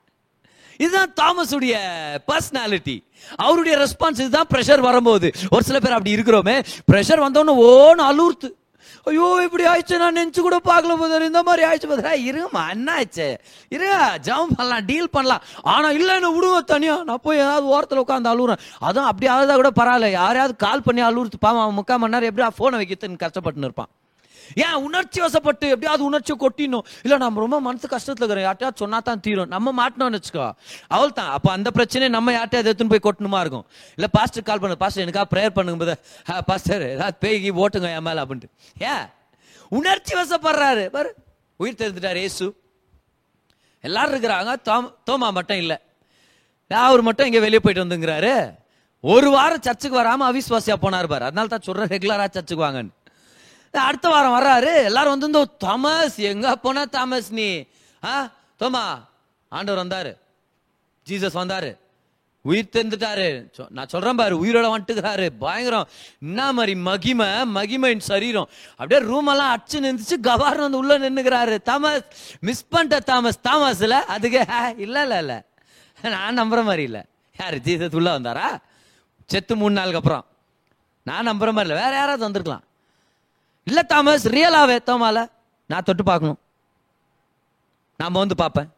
[0.78, 1.76] இதுதான் தாமஸ் உடைய
[2.28, 3.04] பர்சனாலிட்டி
[3.36, 5.32] அவருடைய ரெஸ்பான்ஸ் இதுதான் ப்ரெஷர் வரும்போது.
[5.50, 6.66] ஒரு சில பேர் அப்படி இருக்கிறோமே.
[6.92, 8.50] ப்ரெஷர் வந்தோன்னு ஓன்னு அலுர்த்து.
[9.10, 13.28] ஐயோ இப்படி ஆயிடுச்சு நான் நினச்சி கூட பார்க்கல போதும் இந்த மாதிரி ஆயிடுச்சு போதுரா இருமா என்ன ஆச்சு?
[13.76, 13.90] இரு
[14.28, 15.44] ஜம் பண்ணலாம் டீல் பண்ணலாம்.
[15.74, 19.72] ஆனால் இல்லை என்ன விடுவ தனியாக நான் போய் ஏதாவது ஓரத்தில் உட்காந்து அழுகுறேன் அதுவும் அப்படி அழுதா கூட
[19.82, 20.10] பரவாயில்ல.
[20.22, 23.92] யாரையாவது கால் பண்ணி அழுகுறது பாவம் அவன் முக்கால் மணி நேரம் எப்படி ஃபோனை வைக்கிறதுன்னு கஷ்டப்பட்டுன்னு இருப்பான்.
[24.66, 26.86] ஏன் உணர்ச்சி வசப்பட்டு எப்படியாவது உணர்ச்சி கொட்டிடணும்?
[27.06, 28.46] இல்லை நம்ம ரொம்ப மனசு கஷ்டத்தில் இருக்கிறோம்.
[28.48, 29.50] யார்ட்டையாவது சொன்னா தான் தீரும்.
[29.56, 30.48] நம்ம மாட்டினோம்னு வச்சுக்கோ.
[30.96, 31.32] அவள் தான்.
[31.38, 33.66] அப்போ அந்த பிரச்சனை நம்ம யார்ட்டையாவது எடுத்துன்னு போய் கொட்டணுமா இருக்கும்?
[33.98, 34.82] இல்லை பாஸ்டர் கால் பண்ணு.
[34.84, 35.98] பாஸ்டர் எனக்காக ப்ரேயர் பண்ணுங்க
[36.52, 38.52] பாஸ்டர் ஏதாவது பேய்கி ஓட்டுங்க என் மேலே அப்படின்ட்டு.
[38.92, 39.06] ஏன்?
[39.80, 40.86] உணர்ச்சி வசப்படுறாரு.
[40.98, 41.10] பாரு
[41.64, 42.46] உயிர் தெரிஞ்சுட்டார் ஏசு
[43.88, 44.52] எல்லாரும் இருக்கிறாங்க.
[44.68, 45.78] தோம் தோமா மட்டும் இல்லை.
[46.86, 48.32] அவர் மட்டும் இங்கே வெளியே போயிட்டு வந்துங்கிறாரு?
[49.14, 51.26] ஒரு வாரம் சர்ச்சுக்கு வராமல் அவிஸ்வாசியாக போனார் பார்.
[51.28, 52.94] அதனால தான் சொல்கிற ரெகுலராக சர்ச்சுக்கு வாங்கன்னு.
[53.80, 54.84] அடுத்த வாரம் வர்றாரு.
[54.84, 57.64] எல்லாரும் வந்து இந்த தாமஸ் எங்க போனா தாமஸ் நீ?
[58.04, 59.04] ஆ தோமா
[59.50, 60.18] ஆண்டவர் வந்தாரு.
[61.10, 61.84] ஜீசஸ் வந்தாரு.
[62.42, 65.30] உயிர் தெரிந்துட்டாரு நான் சொல்றேன் பாரு உயிரோட வந்துட்டுக்கிறாரு.
[65.40, 65.88] பயங்கரம்.
[66.22, 68.50] என்ன மாதிரி மகிமை மகிமையின் சரீரம்.
[68.72, 71.62] அப்படியே ரூம் எல்லாம் அடிச்சு நின்றுச்சு கவார் வந்து உள்ள நின்னுக்கிறாரு.
[71.62, 72.04] தாமஸ்
[72.40, 73.90] மிஸ் பண்ணிட்ட தாமஸ் தாமஸ்ல?
[73.90, 74.46] அதுக்கு
[74.78, 75.44] இல்ல இல்ல இல்ல.
[76.02, 77.06] நான் நம்புற மாதிரி இல்ல.
[77.40, 78.58] யாரு ஜீசஸ் உள்ள வந்தாரா?
[79.26, 80.26] செத்து மூணு நாளுக்கு அப்புறம்.
[81.04, 81.84] நான் நம்புற மாதிரி இல்லை.
[81.84, 82.64] வேற யாராவது வந்திருக்கலாம்.
[83.66, 85.32] இல்லை தாமஸ் ரியலாகவே தோமால
[85.68, 86.40] நான் தொட்டு பார்க்கணும்.
[87.98, 88.74] நாம் வந்து பார்ப்பேன்.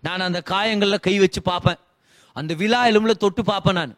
[0.00, 1.78] நான் அந்த காயங்களில் கை வச்சு பார்ப்பேன்.
[2.32, 3.96] அந்த விழா எலும்புல தொட்டு பார்ப்பேன் நான்.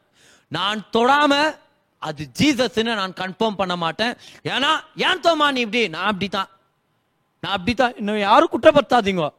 [0.48, 1.58] நான் தொடாம
[1.98, 4.14] அது ஜீசஸ்ன்னு நான் கன்ஃபார்ம் பண்ண மாட்டேன்.
[4.42, 5.88] ஏன்னா ஏன் தோமா நீ இப்படி?
[5.88, 6.48] நான் அப்படி தான்
[7.40, 9.32] நான் அப்படி தான் இன்னும் யாரும் குற்றப்படுத்தாதீங்க.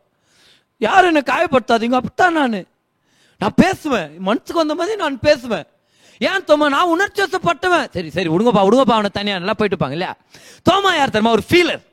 [0.77, 1.93] யாரும் என்னை காயப்படுத்தாதீங்க.
[1.93, 2.65] அப்படித்தான் நான்.
[3.39, 4.19] நான் பேசுவேன்.
[4.19, 5.67] மனசுக்கு வந்த மாதிரி நான் பேசுவேன்.
[6.21, 10.13] ஏன் தோமா நான் உணர்ச்சி வசப்பட்டவன் சரி சரி விடுங்கப்பா விடுங்கப்பா அவனை தனியாக நல்லா போயிட்டு இருப்பாங்க இல்லையா?
[10.69, 11.31] தோமா யார் தெரியுமா?
[11.37, 11.83] ஒரு ஃபீலர்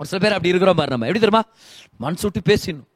[0.00, 1.06] ஒரு சில பேர் அப்படி இருக்கிறோம் பாரு நம்ம.
[1.08, 1.42] எப்படி தெரியுமா?
[2.04, 2.86] மனசு விட்டு பேசிடணும்.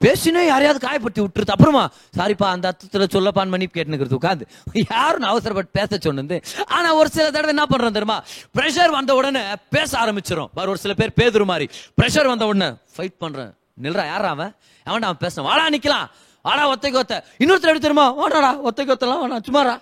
[0.00, 1.82] பேசினே யாரையாவது காயப்படுத்தி விட்டுருது அப்புறமா
[2.18, 4.44] சாரிப்பா அந்த அர்த்தத்தில் சொல்லப்பான் மணி கேட்டுனுக்கிறது உட்காந்து
[4.90, 6.36] யாரும் அவசரப்பட்டு பேச சொன்னது.
[6.76, 8.18] ஆனால் ஒரு சில தடவை என்ன பண்ணுறோம் தெரியுமா?
[8.58, 9.42] ப்ரெஷர் வந்த உடனே
[9.76, 11.66] பேச ஆரம்பிச்சிடும் பாரு ஒரு சில பேர் பேதுரு மாதிரி.
[11.98, 13.52] ப்ரெஷர் வந்த உடனே ஃபைட் பண்ணுறேன்
[13.86, 14.52] நில்றா யாரா அவன்?
[14.86, 16.06] அவன் அவன் பேசணும் வாடா நிற்கலாம்
[16.44, 17.14] வாடா ஒத்தைக்கு ஒத்த.
[17.42, 18.06] இன்னொருத்தர் எடுத்துருமா தெரியுமா?
[18.22, 19.76] வாடாடா ஒத்தைக்கு ஒத்தலாம் வேணாம் சும்மாரா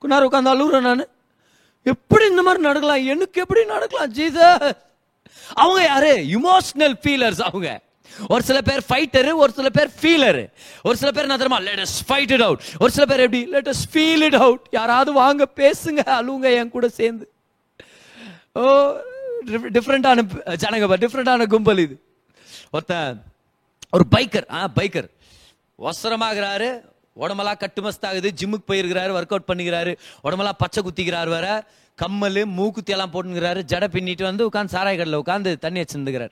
[0.00, 1.08] குன்னார் உட்காந்து அழுகுறேன் நான்.
[1.92, 3.02] எப்படி இந்த மாதிரி நடக்கலாம்?
[3.14, 4.12] எனக்கு எப்படி நடக்கலாம்?
[4.18, 4.38] ஜீத
[5.62, 6.12] அவங்க யாரு?
[6.36, 7.70] இமோஷனல் ஃபீலர்ஸ் அவங்க.
[8.28, 10.42] ஒரு சில பேர் ஃபைட்டரு ஒரு சில பேர் ஃபீலரு
[10.86, 11.58] ஒரு சில பேர் என்ன தெரியுமா?
[11.68, 13.40] லெட் ஃபைட் இட் அவுட் ஒரு சில பேர் எப்படி?
[13.54, 17.26] Let us feel it out யாராவது வாங்க பேசுங்க அழுவுங்க என் கூட சேர்ந்து.
[18.52, 18.62] ஓ
[19.76, 20.24] டிஃப்ரெண்டான
[20.62, 21.96] ஜனங்க டிஃப்ரெண்டான கும்பல் இது.
[22.72, 23.22] ஒருத்தன்
[23.90, 25.08] ஒரு பைக்கர் ஆ பைக்கர்
[25.88, 26.68] ஒசரமாகிறாரு
[27.14, 33.62] உடம்பெல்லாம் கட்டுமஸ்தாகுது ஜிம்முக்கு போயிருக்கிறாரு ஒர்க் அவுட் பண்ணிக்கிறாரு உடம்பெல்லாம் பச்சை குத்திக்கிறாரு வேற கம்மல் மூக்குத்தி எல்லாம் போட்டுங்கிறாரு
[33.62, 36.30] ஜடை பின்னிட்டு வந்து உட்காந்து சாராய் கடலில் உட்காந்து தண்ணி வச்சிருந்துக்கிறாரு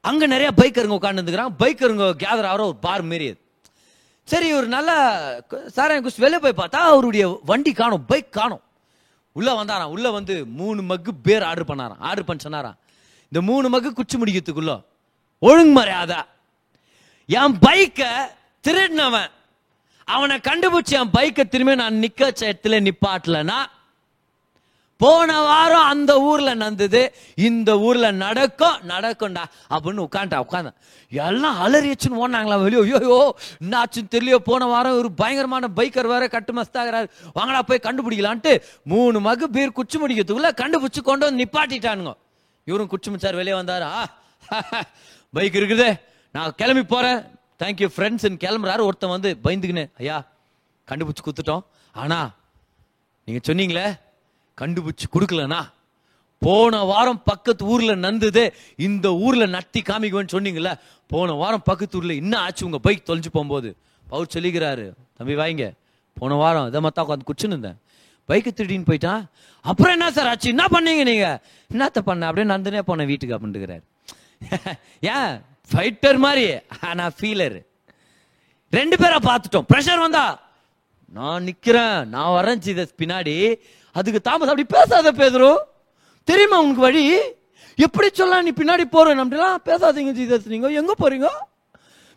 [0.00, 3.40] அங்கே நிறைய பைக்கருங்க உட்காந்துருந்துக்கிறான் பைக்கருங்க கேதர் ஆகிற ஒரு பார் மாரி அது.
[4.24, 4.90] சரி ஒரு நல்ல
[5.66, 8.60] சாராயம் குடிச்சு வெளியே போய் பார்த்தா அவருடைய வண்டி காணும் பைக் காணும்.
[9.32, 12.76] உள்ளே வந்தாராம் உள்ளே வந்து மூணு மக்கு பேர் ஆர்டர் பண்ணாராம் ஆர்டர் பண்ண சொன்னாராம்.
[13.22, 14.84] இந்த மூணு மக்கு குச்சி முடிக்கிறதுக்குள்ள
[15.38, 16.16] ஒழுங்கு மரியாதை.
[17.26, 18.12] என் பைக்கை
[18.68, 19.30] திருடினவன்.
[20.04, 23.66] அவனை கண்டுபிடிச்சி என் பைக்கை திரும்பி நான் நிக்க இடத்துல நிப்பாட்டலனா
[24.96, 30.76] போன வாரம் அந்த ஊர்ல நடந்தது இந்த ஊர்ல நடக்கும் நடக்கும்டா அப்படின்னு உட்காந்துட்டா உட்காந்தான்
[31.10, 32.82] எல்லாம் அலறிச்சுன்னு ஓடினாங்களா வெளியோ.
[32.84, 37.08] ஐயோ என்னாச்சுன்னு தெரியலையோ போன வாரம் ஒரு பயங்கரமான பைக்கர் வேற கட்டு மஸ்தாகிறாரு.
[37.32, 42.16] வாங்கடா போய் கண்டுபிடிக்கலான்ட்டு மூணு மகு பீர் குச்சி முடிக்கிறதுக்குள்ள கண்டுபிடிச்சு கொண்டு வந்து நிப்பாட்டிட்டானுங்க.
[42.64, 44.04] இவரும் குச்சி மிச்சார் வெளியே வந்தாரா?
[45.32, 46.00] பைக் இருக்குது
[46.32, 47.33] நான் கிளம்பி போறேன்.
[47.58, 48.80] தேங்க்யூ ஃப்ரெண்ட்ஸ் கிளம்புறாரு.
[48.80, 50.26] ஒருத்தன் வந்து பயந்துக்கினேன் ஐயா
[50.88, 51.64] கண்டுபிடிச்சு கொடுத்துட்டோம்.
[51.92, 52.34] ஆனா
[53.24, 53.86] நீங்க சொன்னீங்களே
[54.60, 55.62] கண்டுபிடிச்சு கொடுக்கலண்ணா
[56.38, 58.52] போன வாரம் பக்கத்து ஊர்ல நந்தது.
[58.76, 60.72] இந்த ஊர்ல நட்டி காமிக்குவேன்னு சொன்னீங்கல்ல
[61.06, 63.76] போன வாரம் பக்கத்து ஊர்ல என்ன ஆச்சு உங்க பைக் தொலைஞ்சு போகும்போது.
[64.08, 65.72] பவுர் சொல்லிக்கிறாரு தம்பி வாங்க.
[66.18, 67.78] போன வாரம் இதை மத்தா உட்காந்து குச்சுன்னு இருந்தேன்.
[68.28, 69.24] பைக்கு திருடின்னு போயிட்டான்.
[69.60, 70.48] அப்புறம் என்ன சார் ஆச்சு?
[70.48, 71.42] என்ன பண்ணீங்க நீங்க?
[71.74, 72.26] என்னத்த பண்ண?
[72.26, 73.82] அப்படியே நந்தனே போனேன் வீட்டுக்கு அப்படின்ட்டுக்கிறாரு
[75.16, 75.34] ஏன்?
[75.72, 76.46] ஃபைட்டர் மாதிரி
[76.88, 77.56] ஆனால் ஃபீலர்
[78.78, 79.66] ரெண்டு பேரை பார்த்துட்டோம்.
[79.72, 80.24] ப்ரெஷர் வந்தா
[81.16, 83.34] நான் நிற்கிறேன் நான் வரேன் சீதஸ் பின்னாடி.
[83.98, 85.50] அதுக்கு தாமஸ் அப்படி பேசாத பேதுரு.
[86.30, 87.02] தெரியுமா உனக்கு வழி?
[87.86, 90.48] எப்படி சொல்ல நீ பின்னாடி போறேன் அப்படிலாம் பேசாதீங்க ஜீதஸ்.
[90.52, 91.28] நீங்க எங்க போறீங்க?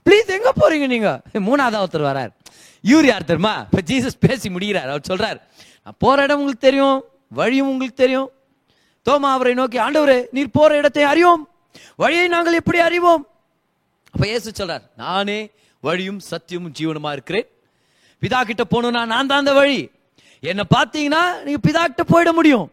[0.05, 1.10] ப்ளீஸ் எங்க போறீங்க நீங்க?
[1.47, 2.31] மூணாவது ஒருத்தர் வரார்.
[2.91, 3.53] இவர் யார் தெரியுமா?
[3.67, 5.39] இப்ப ஜீசஸ் பேசி முடிகிறார் அவர் சொல்றார்
[5.83, 6.99] நான் போற இடம் உங்களுக்கு தெரியும்.
[7.39, 8.29] வழியும் உங்களுக்கு தெரியும்.
[9.07, 11.43] தோமா அவரை நோக்கி ஆண்டவரே நீர் போற இடத்தை அறியோம்
[12.01, 13.23] வழியை நாங்கள் எப்படி அறிவோம்?
[14.17, 15.39] அப்ப இயேசு சொல்றார் நானே
[15.84, 17.45] வழியும் சத்தியமும் ஜீவனமா இருக்கிறேன்.
[18.21, 19.75] பிதா கிட்ட போகணும்னா நான் தான் அந்த வழி.
[20.43, 22.65] என்னை பார்த்தீங்கன்னா நீங்க பிதா கிட்ட போயிட முடியும்.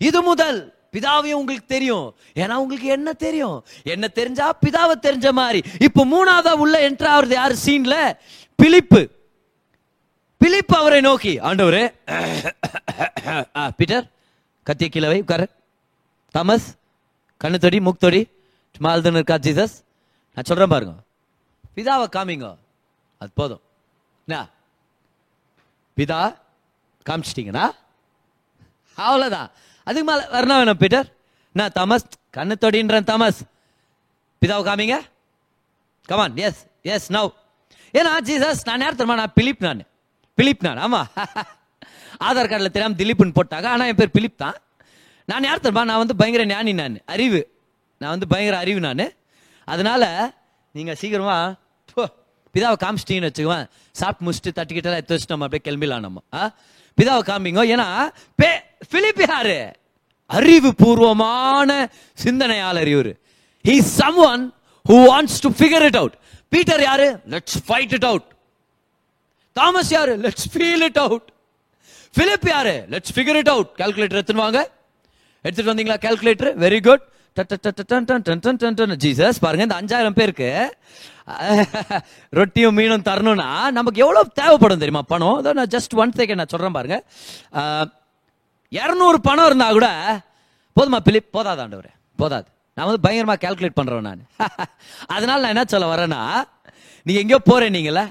[0.00, 0.58] இது முதல்.
[0.94, 2.06] பிதாவையும் உங்களுக்கு தெரியும்.
[2.42, 3.56] ஏன்னா உங்களுக்கு என்ன தெரியும்?
[3.94, 5.60] என்ன தெரிஞ்சா பிதாவை தெரிஞ்ச மாதிரி.
[5.86, 7.56] இப்போ மூணாவதா உள்ள என்ட்ரு ஆகுறது யாரு?
[7.64, 7.96] சீன்ல
[8.58, 9.02] பிலிப்பு.
[10.40, 11.84] பிலிப் அவரை நோக்கி ஆண்டவரே
[13.58, 14.06] ஆ, பீட்டர்
[14.66, 15.42] கத்திய கிழவை உட்கார.
[16.34, 16.68] தாமஸ்
[17.40, 18.22] கண்ணு தொடி மூக்கு தொடி
[18.76, 19.76] சும்மா இருக்கா ஜீசஸ்?
[20.36, 20.94] நான் சொல்றேன் பாருங்க.
[21.76, 22.56] பிதாவை காமிங்க.
[23.18, 23.60] அது போதும்.
[24.26, 24.48] என்ன?
[25.96, 26.36] பிதா
[27.10, 27.70] காமிச்சிட்டீங்கண்ணா
[28.96, 29.50] அவ்வளோதான்
[29.84, 31.16] அதுக்கு மேலே வரணும் வேணும் பீட்டர்?
[31.52, 32.06] நான் தமஸ்?
[32.36, 33.40] கண்ணு தொடின்றேன் தமஸ்.
[34.40, 35.00] பிதாவை காமிங்க.
[36.04, 37.32] Come on yes yes now
[37.92, 39.14] ஏன்னா ஜீசஸ் நான் யார் தெரியுமா?
[39.14, 39.82] நான் பிலிப் நான்.
[40.34, 40.76] பிலிப் நான்?
[40.76, 41.08] ஆமாம்
[42.20, 43.66] ஆதார் கார்டில் தெரியாமல் திலீப்னு போட்டாங்க.
[43.66, 44.54] ஆனால் என் பேர் பிலிப் தான்.
[45.24, 45.84] நான் யார் தெரியுமா?
[45.84, 47.00] நான் வந்து பயங்கர ஞானி நான்.
[47.06, 47.60] அறிவு.
[47.98, 49.12] நான் வந்து பயங்கர அறிவு நான்.
[49.66, 50.32] அதனால
[50.72, 51.54] நீங்கள் சீக்கிரமா
[51.94, 52.08] போ,
[52.54, 53.68] பிதாவை காமிச்சிட்டீங்கன்னு வச்சுக்குவேன்.
[53.92, 56.22] சாப்பிட்டு முடிச்சுட்டு தட்டிக்கிட்டலாம் எடுத்து வச்சுட்டு நம்ம அப்படியே கிளம்பிடலாம் நம்ம.
[56.34, 56.54] ஆ?
[57.02, 58.48] பிதாவை காமிங்க ஏன்னா பே
[58.90, 59.72] பிலிப் யாரு?
[60.26, 63.14] அறிவு பூர்வமான சிந்தனையாளர் இவர்.
[63.68, 63.80] He
[64.16, 64.54] someone
[64.88, 67.20] who wants to figure it out Peter யாரு?
[67.30, 68.24] Let's fight it out
[69.52, 70.18] Thomas யாரு?
[70.18, 71.32] Let's feel it out
[72.12, 72.86] Philip யாரு?
[72.90, 74.70] Let's figure it out calculator எடுத்துன்னு வாங்க.
[75.42, 75.96] எடுத்துட்டு வந்தீங்களா?
[75.96, 77.02] கால்குலேட்டர் வெரி குட்
[78.96, 80.50] ஜீசஸ் பாருங்க இந்த அஞ்சாயிரம் பேருக்கு
[82.32, 86.76] ரொட்டியும் மீனும் தரணும்னா நமக்கு எவ்வளவு தேவைப்படும் தெரியுமா பணம் அதோ நான் ஜஸ்ட் ஒன் செகண்ட் நான் சொல்றேன்
[86.78, 86.98] பாருங்க
[88.72, 89.88] இரநூறு பணம் இருந்தா கூட
[90.76, 94.22] போதுமா பிலிப் போதாது ஆண்டவர் போதாது நான் வந்து பயங்கரமா கால்குலேட் பண்றேன் நான்
[95.06, 96.22] அதனால நான் என்ன சொல்ல வரேன்னா
[97.06, 98.04] நீங்க எங்கேயோ போறேன் நீங்களே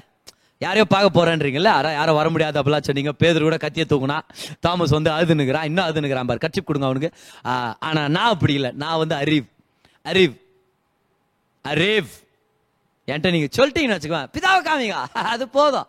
[0.64, 1.70] யாரையோ பார்க்க போறேன்றீங்கல்ல?
[1.74, 4.18] யாரும் யாரோ வர முடியாது அப்படிலாம் சொன்னீங்க பேதர் கூட கத்திய தூக்குனா
[4.64, 6.44] தாமஸ் வந்து அழுதுனுக்குறான் இன்னும் அழுதுனுக்குறான் பாரு.
[6.44, 7.10] கட்சி கொடுங்க அவனுக்கு.
[7.42, 8.70] ஆனால் ஆனா நான் அப்படி இல்லை.
[8.82, 9.48] நான் வந்து அரீவ்
[10.12, 10.36] அரீவ்
[11.72, 12.10] அரேவ்
[13.10, 14.28] என்கிட்ட நீங்க சொல்லிட்டீங்கன்னு வச்சுக்கோங்க.
[14.36, 14.96] பிதாவை காமிங்க.
[15.34, 15.88] அது போதும்.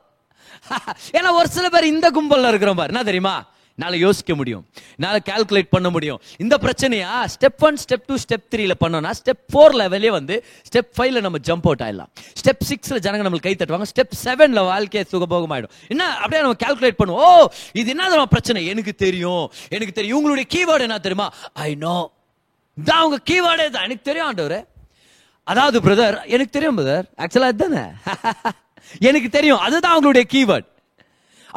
[1.18, 2.94] ஏன்னா ஒரு சில பேர் இந்த கும்பல்ல இருக்கிறோம் பாரு.
[2.94, 3.36] என்ன தெரியுமா?
[3.80, 4.64] என்னால் யோசிக்க முடியும்.
[4.98, 6.20] என்னால கால்குலேட் பண்ண முடியும்.
[6.38, 7.10] இந்த பிரச்சனையா?
[7.34, 10.36] Step one step two step த்ரீல பண்ணோம்னா ஸ்டெப் ஃபோர் லெவலே வந்து
[10.70, 12.10] ஸ்டெப் ஃபைவ்ல நம்ம ஜம்ப் அவுட் ஆயிடலாம்.
[12.40, 13.88] ஸ்டெப் சிக்ஸ்ல ஜனங்க நம்மளுக்கு கை தட்டுவாங்க.
[13.94, 15.74] ஸ்டெப் செவன்ல சுகபோகம் சுகபோகமாயிடும்.
[15.88, 16.06] என்ன?
[16.24, 17.22] அப்படியே நம்ம கால்குலேட் பண்ணுவோம்.
[17.26, 18.66] ஓ இது என்ன நம்ம பிரச்சனை?
[18.66, 19.52] எனக்கு தெரியும்.
[19.70, 20.16] எனக்கு தெரியும்.
[20.16, 21.28] இவங்களுடைய கீவேர்டு என்ன தெரியுமா?
[21.54, 22.12] ஐ நோ
[22.84, 24.58] தான் அவங்க கீவேர்டே தான் எனக்கு தெரியும் ஆண்டவர்.
[25.44, 27.86] அதாவது பிரதர் எனக்கு தெரியும் பிரதர் ஆக்சுவலாக அதுதானே
[29.10, 29.62] எனக்கு தெரியும்.
[29.68, 30.68] அதுதான் அவங்களுடைய கீவேர்ட்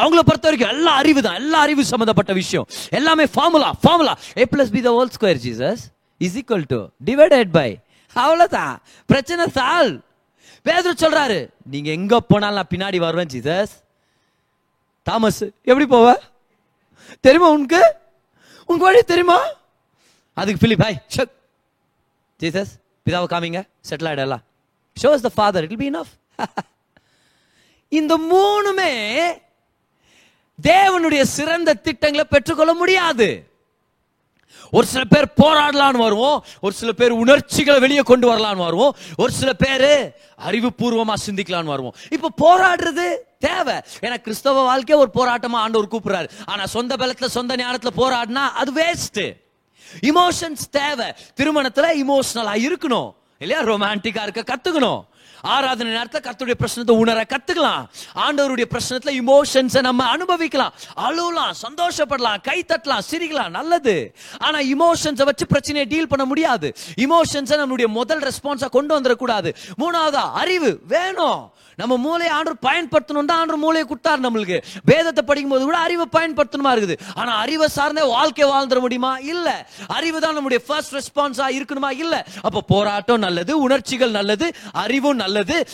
[0.01, 2.67] அவங்கள பொறுத்த வரைக்கும் எல்லா அறிவு தான் எல்லா அறிவு சம்மந்தப்பட்ட விஷயம்.
[2.91, 5.83] எல்லாமே formula formula A plus B the whole square Jesus
[6.21, 7.69] is equal to divided by
[8.17, 8.75] அவ்வளோதான்
[9.09, 9.93] பிரச்சனை சால்
[10.67, 13.73] பேதர் சொல்றாரு நீங்க எங்க போனாலும் நான் பின்னாடி வருவேன் ஜீசஸ்
[15.07, 16.07] தாமஸ் எப்படி போவ?
[17.25, 17.81] தெரியுமா உனக்கு?
[18.69, 19.39] உங்க வழி தெரியுமா?
[20.37, 21.33] அதுக்கு பிலிப் ஹாய் ஷக்
[22.41, 22.73] ஜீசஸ்
[23.07, 24.43] பிதாவை காமிங்க செட்டில் ஆகிடலாம்
[24.97, 26.13] shows the father it be enough
[27.93, 28.93] இந்த மூணுமே
[30.63, 33.49] தேவனுடைய சிறந்த திட்டங்களை பெற்றுக்கொள்ள முடியாது.
[34.71, 36.45] ஒரு சில பேர் போராடலான்னு வருவோம்.
[36.61, 38.97] ஒரு சில பேர் உணர்ச்சிகளை வெளியே கொண்டு வரலான்னு வருவோம்.
[39.17, 40.13] ஒரு சில பேர்
[40.47, 41.95] அறிவுபூர்வமா சிந்திக்கலான்னு வருவோம்.
[42.11, 43.75] இப்ப போராடுறது தேவை.
[44.01, 46.29] ஏன்னா கிறிஸ்தவ வாழ்க்கை ஒரு போராட்டமா ஆண்டவர் கூப்பிடுறாரு.
[46.45, 49.37] ஆனா சொந்த பலத்துல சொந்த ஞானத்துல போராடினா அது வேஸ்ட்
[50.01, 51.07] இமோஷன்ஸ் தேவை.
[51.37, 53.15] திருமணத்துல இமோஷனலா இருக்கணும்.
[53.39, 53.63] இல்லையா?
[53.63, 55.05] ரொமான்டிக்கா இருக்க கத்துக்கணும்.
[55.43, 57.89] ஆராதனை நேரத்தில் கத்தருடைய பிரச்சனத்தை உணர கத்துக்கலாம்.
[58.15, 60.73] ஆண்டவருடைய பிரச்சனத்தில் இமோஷன்ஸை நம்ம அனுபவிக்கலாம்.
[60.97, 64.15] அழுவலாம் சந்தோஷப்படலாம் கை தட்டலாம் சிரிக்கலாம் நல்லது.
[64.39, 66.77] ஆனா இமோஷன்ஸை வச்சு பிரச்சனையை டீல் பண்ண முடியாது.
[66.97, 69.55] இமோஷன்ஸை நம்மளுடைய முதல் ரெஸ்பான்ஸாக கொண்டு வந்துடக்கூடாது.
[69.79, 71.53] மூணாவதா அறிவு வேணும்.
[71.77, 74.63] நம்ம மூளையை ஆண்டவர் பயன்படுத்தணும் தான் ஆண்டவர் மூளையை கொடுத்தார் நம்மளுக்கு.
[74.85, 76.99] வேதத்தை படிக்கும் போது கூட அறிவை பயன்படுத்தணுமா இருக்குது.
[77.15, 79.19] ஆனா அறிவை சார்ந்த வாழ்க்கை வாழ்ந்துட முடியுமா?
[79.19, 79.69] இல்ல.
[79.87, 81.97] அறிவு தான் நம்முடைய ஃபர்ஸ்ட் ரெஸ்பான்ஸா இருக்கணுமா?
[81.97, 82.27] இல்ல.
[82.41, 85.29] அப்ப போராட்டம் நல்லது உணர்ச்சிகள் நல்லது அறிவும் நல்லது.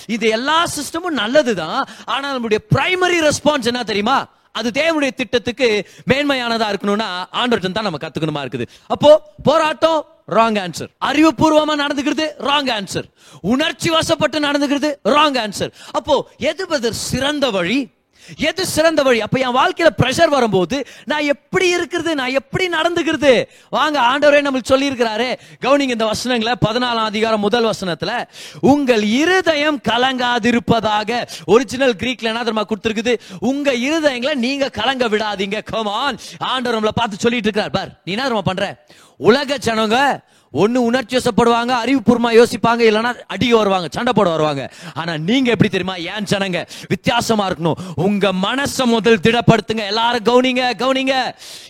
[0.06, 4.28] இது எல்லா சிஸ்டமும் நல்லது தான் ஆனால் நம்முடைய பிரைமரி ரெஸ்பான்ஸ் என்ன தெரியுமா?
[4.54, 8.66] அது தேவனுடைய திட்டத்துக்கு மேன்மையானதா இருக்கணும்னா ஆண்டவர்கிட்ட தான் நம்ம கத்துக்கணுமா இருக்குது.
[8.86, 9.10] அப்போ
[9.42, 13.06] போராட்டம் ராங் ஆன்சர் அறிவுபூர்வமா நடந்துக்கிறது ராங் ஆன்சர்
[13.40, 17.90] உணர்ச்சி வசப்பட்டு நடந்துக்கிறது ராங் ஆன்சர் அப்போ எது பதில் சிறந்த வழி?
[18.36, 19.20] எது சிறந்த வழி?
[19.20, 22.14] அப்ப என் வாழ்க்கையில பிரஷர் வரும்போது நான் எப்படி இருக்கிறது?
[22.14, 23.44] நான் எப்படி நடந்துக்கிறது?
[23.70, 28.24] வாங்க ஆண்டவரே நம்மளுக்கு சொல்லி இருக்கிறாரு கவுனிங்க இந்த வசனங்களை பதினாலாம் அதிகாரம் முதல் வசனத்துல
[28.60, 31.28] உங்கள் இருதயம் கலங்காதிருப்பதாக.
[31.46, 33.18] ஒரிஜினல் கிரீக்ல என்ன தெரியுமா கொடுத்துருக்குது?
[33.40, 35.62] உங்க இருதயங்களை நீங்க கலங்க விடாதீங்க.
[35.64, 37.70] கமான் ஆண்டவர் நம்மளை பார்த்து சொல்லிட்டு இருக்கிறார்.
[37.70, 38.84] பார் நீ என்ன தெரியுமா பண்ற?
[39.16, 40.20] உலக ஜனங்க
[40.62, 44.62] ஒண்ணு உணர்ச்சி வசப்படுவாங்க அறிவுபூர்வமாக யோசிப்பாங்க இல்லைன்னா அடிக்க வருவாங்க சண்டை போட வருவாங்க.
[44.94, 45.96] ஆனா நீங்க எப்படி தெரியுமா?
[46.12, 47.78] ஏன் ஜனங்க வித்தியாசமா இருக்கணும்.
[48.06, 49.84] உங்க மனசை முதல் திடப்படுத்துங்க.
[49.92, 51.14] எல்லாரும் கவுனிங்க கவுனிங்க.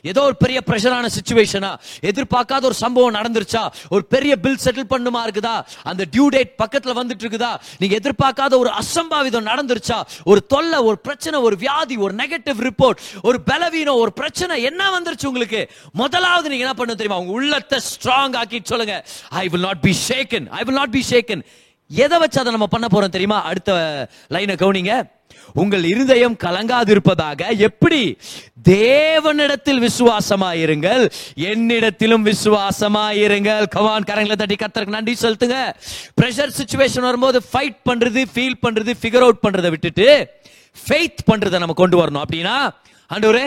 [0.03, 1.73] ஏதோ ஒரு பெரிய பிரஷரான சுச்சுவேஷனா
[2.11, 3.63] எதிர்பார்க்காத ஒரு சம்பவம் நடந்துருச்சா?
[3.89, 5.57] ஒரு பெரிய பில் செட்டில் பண்ணுமா இருக்குதா?
[5.83, 9.99] அந்த டியூ டேட் பக்கத்துல வந்துட்டு இருக்குதா நீங்க எதிர்பார்க்காத ஒரு அசம்பாவிதம் நடந்துருச்சா?
[10.25, 15.27] ஒரு தொல்லை ஒரு பிரச்சனை ஒரு வியாதி ஒரு நெகட்டிவ் ரிப்போர்ட் ஒரு பலவீனம் ஒரு பிரச்சனை என்ன வந்துருச்சு
[15.27, 15.63] உங்களுக்கு?
[15.93, 17.21] முதலாவது நீங்க என்ன பண்ண தெரியுமா?
[17.23, 19.05] உங்க உள்ளத்தை ஸ்ட்ராங் ஆக்கி சொல்லுங்க
[19.43, 21.45] I will not be shaken I will not be shaken
[21.89, 23.43] எதை வச்சு அதை நம்ம பண்ண போறோம் தெரியுமா?
[23.43, 23.73] அடுத்த
[24.35, 24.95] லைனை கவுனிங்க.
[25.55, 28.01] உங்கள் இருதயம் கலங்காதிருப்பதாக எப்படி?
[28.69, 31.03] தேவனிடத்தில் விசுவாசமாயிருங்கள்.
[31.51, 33.65] என்னிடத்திலும் விசுவாசமாயிருங்கள்.
[33.77, 35.59] கவான் கரங்களை தட்டி கத்தருக்கு நன்றி செலுத்துங்க.
[36.21, 40.09] பிரஷர் சுச்சுவேஷன் வரும்போது ஃபைட் பண்றது ஃபீல் பண்றது ஃபிகர் அவுட் பண்றதை விட்டுட்டு
[40.89, 42.25] ஃபெய்த் பண்றதை நம்ம கொண்டு வரணும்.
[42.25, 42.57] அப்படின்னா
[43.15, 43.47] ஆண்டவரே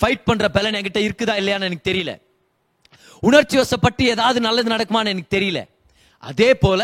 [0.00, 2.14] ஃபைட் பண்ற பலன் என்கிட்ட இருக்குதா இல்லையான்னு எனக்கு தெரியல.
[3.28, 5.60] உணர்ச்சி வசப்பட்டு ஏதாவது நல்லது நடக்குமான்னு எனக்கு தெரியல.
[6.18, 6.82] அதே போல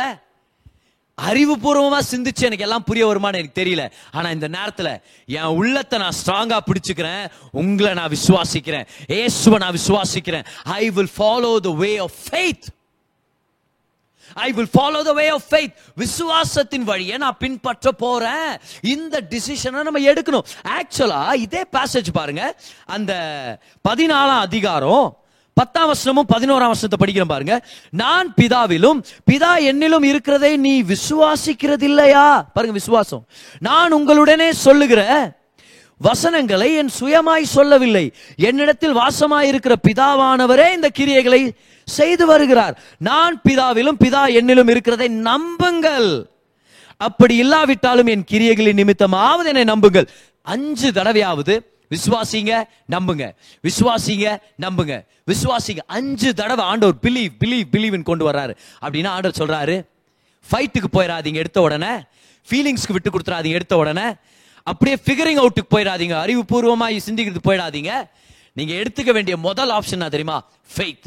[1.28, 3.84] அறிவுபூர்வமாக சிந்திச்சு எனக்கு எல்லாம் புரிய வருமான்னு எனக்கு தெரியல.
[4.12, 4.90] ஆனால் இந்த நேரத்தில்
[5.26, 7.24] என் உள்ளத்தை நான் ஸ்ட்ராங்காக பிடிச்சிக்கிறேன்.
[7.52, 8.86] உங்களை நான் விசுவாசிக்கிறேன்.
[9.08, 10.46] ஏசுவை நான் விசுவாசிக்கிறேன்.
[10.64, 12.68] I will follow the way of faith
[14.34, 18.50] I will follow the way of faith விசுவாசத்தின் வழியை நான் பின்பற்ற போறேன்.
[18.82, 20.46] இந்த டிசிஷனை நம்ம எடுக்கணும்.
[20.76, 22.60] ஆக்சுவலா இதே பேசேஜ் பாருங்க.
[22.86, 23.12] அந்த
[23.88, 25.06] பதினாலாம் அதிகாரம்
[25.58, 27.54] பத்தாம் வசனமும் பதினோராம் வசனத்தை படிக்கிறேன் பாருங்க.
[28.02, 32.26] நான் பிதாவிலும் பிதா என்னிலும் இருக்கிறதை நீ விசுவாசிக்கிறதில்லையா?
[32.54, 33.22] பாருங்க விசுவாசம்.
[33.68, 35.00] நான் உங்களுடனே சொல்லுகிற
[36.00, 38.04] வசனங்களை என் சுயமாய் சொல்லவில்லை.
[38.48, 41.40] என்னிடத்தில் வாசமாய் இருக்கிற பிதாவானவரே இந்த கிரியைகளை
[41.84, 42.74] செய்து வருகிறார்.
[42.98, 46.10] நான் பிதாவிலும் பிதா என்னிலும் இருக்கிறதை நம்புங்கள்.
[46.96, 50.08] அப்படி இல்லாவிட்டாலும் என் கிரியைகளின் நிமித்தமாவது என்னை நம்புங்கள்.
[50.42, 51.56] அஞ்சு தடவையாவது
[51.90, 53.34] விசுவாசிங்க நம்புங்க.
[53.62, 55.04] விசுவாசிங்க நம்புங்க.
[55.26, 58.56] விசுவாசிங்க அஞ்சு தடவை ஆண்டவர் பிலீவ் பிலீவ் பிலீவ்னு கொண்டு வர்றாரு.
[58.80, 59.86] அப்படின்னா ஆண்டவர் சொல்றாரு
[60.50, 61.92] ஃபைட்டுக்கு போயிடாதீங்க எடுத்த உடனே
[62.50, 64.14] ஃபீலிங்ஸ்க்கு விட்டு கொடுத்துறாதீங்க எடுத்த உடனே
[64.62, 68.08] அப்படியே ஃபிகரிங் அவுட்டுக்கு போயிடாதீங்க அறிவுபூர்வமாக சிந்திக்கிறது போயிடாதீங்க
[68.52, 70.44] நீங்க எடுத்துக்க வேண்டிய முதல் ஆப்ஷன் தெரியுமா?
[70.76, 71.04] ஃபெய்த்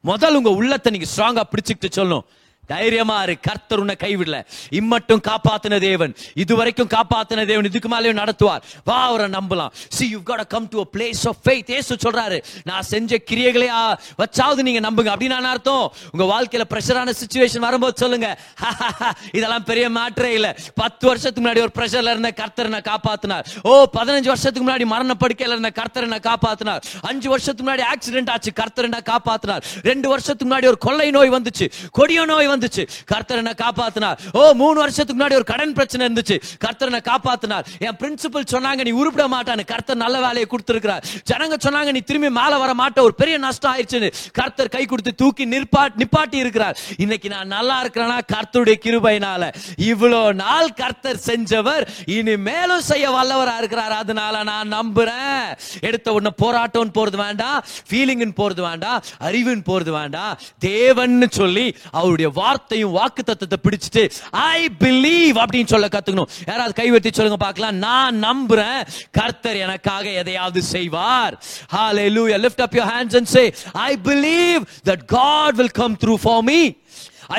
[0.00, 2.22] முதல் உங்க உள்ளத்தை நீங்க ஸ்ட்ராங்கா பிடிச்சிக்கிட்டு சொல்லணும்.
[2.70, 3.36] தைரியமா இரு.
[3.40, 4.44] கர்த்தர் உன்னை கைவிடல.
[4.70, 6.14] இம்மட்டும் காப்பாத்தின தேவன்.
[6.34, 7.64] இதுவரைக்கும் காப்பாத்தின தேவன்.
[7.64, 8.60] இதுக்கு மேலேயும் நடத்துவார்.
[8.84, 9.68] வா அவரை நம்பலாம்.
[9.88, 14.90] See you got come to place a place of சொல்றாரு நான் செஞ்ச கிரியைகளையா வச்சாவது நீங்க
[14.90, 15.16] நம்புங்க.
[15.16, 15.92] அப்படின்னு அர்த்தம்.
[16.10, 18.40] உங்க வாழ்க்கையில பிரஷரான சுச்சுவேஷன் வரும்போது சொல்லுங்க.
[19.32, 20.56] இதெல்லாம் பெரிய மேட்டரே இல்ல.
[20.74, 23.44] பத்து வருஷத்துக்கு முன்னாடி ஒரு பிரஷர்ல இருந்த கர்த்தர் நான் காப்பாத்தினார்.
[23.62, 26.80] ஓ பதினஞ்சு வருஷத்துக்கு முன்னாடி மரண படுக்கையில இருந்த கர்த்தர் என்ன காப்பாத்தினார்.
[27.00, 29.62] அஞ்சு வருஷத்துக்கு முன்னாடி ஆக்சிடென்ட் ஆச்சு கர்த்தர் என்ன காப்பாத்தினார்.
[29.82, 31.70] ரெண்டு வருஷத்துக்கு முன்னாடி ஒரு கொள்ளை நோய் வந்துச்சு.
[31.90, 34.18] கொடிய நோய் வந்து வந்துச்சு கர்த்தர் என்ன காப்பாத்தினார்.
[34.32, 36.40] ஓ மூணு வருஷத்துக்கு முன்னாடி ஒரு கடன் பிரச்சனை இருந்துச்சு.
[36.58, 37.64] கர்த்தர் என்ன காப்பாத்தினார்.
[37.78, 39.64] என் பிரின்சிபல் சொன்னாங்க நீ உருப்பிட மாட்டான்னு.
[39.64, 41.04] கர்த்தர் நல்ல வேலையை கொடுத்திருக்கிறார்.
[41.32, 44.12] ஜனங்க சொன்னாங்க நீ திரும்பி மேல வர மாட்ட ஒரு பெரிய நஷ்டம் ஆயிடுச்சுன்னு.
[44.32, 46.78] கர்த்தர் கை கொடுத்து தூக்கி நிற்பா நிப்பாட்டி இருக்கிறார்.
[46.96, 49.52] இன்னைக்கு நான் நல்லா இருக்கிறேன்னா கர்த்தருடைய கிருபையினால.
[49.76, 53.92] இவ்வளோ நாள் கர்த்தர் செஞ்சவர் இனி மேலும் செய்ய வல்லவரா இருக்கிறார்.
[53.92, 55.58] அதனால நான் நம்புறேன்.
[55.80, 57.64] எடுத்த உடனே போராட்டம் போறது வேண்டாம்.
[57.90, 59.02] ஃபீலிங்னு போறது வேண்டாம்.
[59.20, 60.38] அறிவுன்னு போறது வேண்டாம்.
[60.64, 64.04] தேவன்னு சொல்லி அவருடைய வார்த்தையும் வாக்கு தத்துவத்தை பிடிச்சிட்டு
[64.52, 68.80] ஐ பிலீவ் அப்படின்னு சொல்ல கத்துக்கணும் யாராவது கைவெட்டி சொல்லுங்க பார்க்கலாம் நான் நம்புறேன்
[69.18, 71.36] கர்த்தர் எனக்காக எதையாவது செய்வார்
[71.76, 73.46] hallelujah lift up your hands and say
[73.88, 76.60] i believe that god will come through for me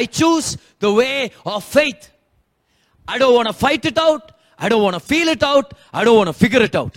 [0.02, 0.50] i choose
[0.86, 1.18] the way
[1.54, 2.04] of faith
[3.06, 4.26] I don't want to fight it out.
[4.60, 5.68] I don't want to feel it out.
[5.92, 6.94] I don't want to figure it out.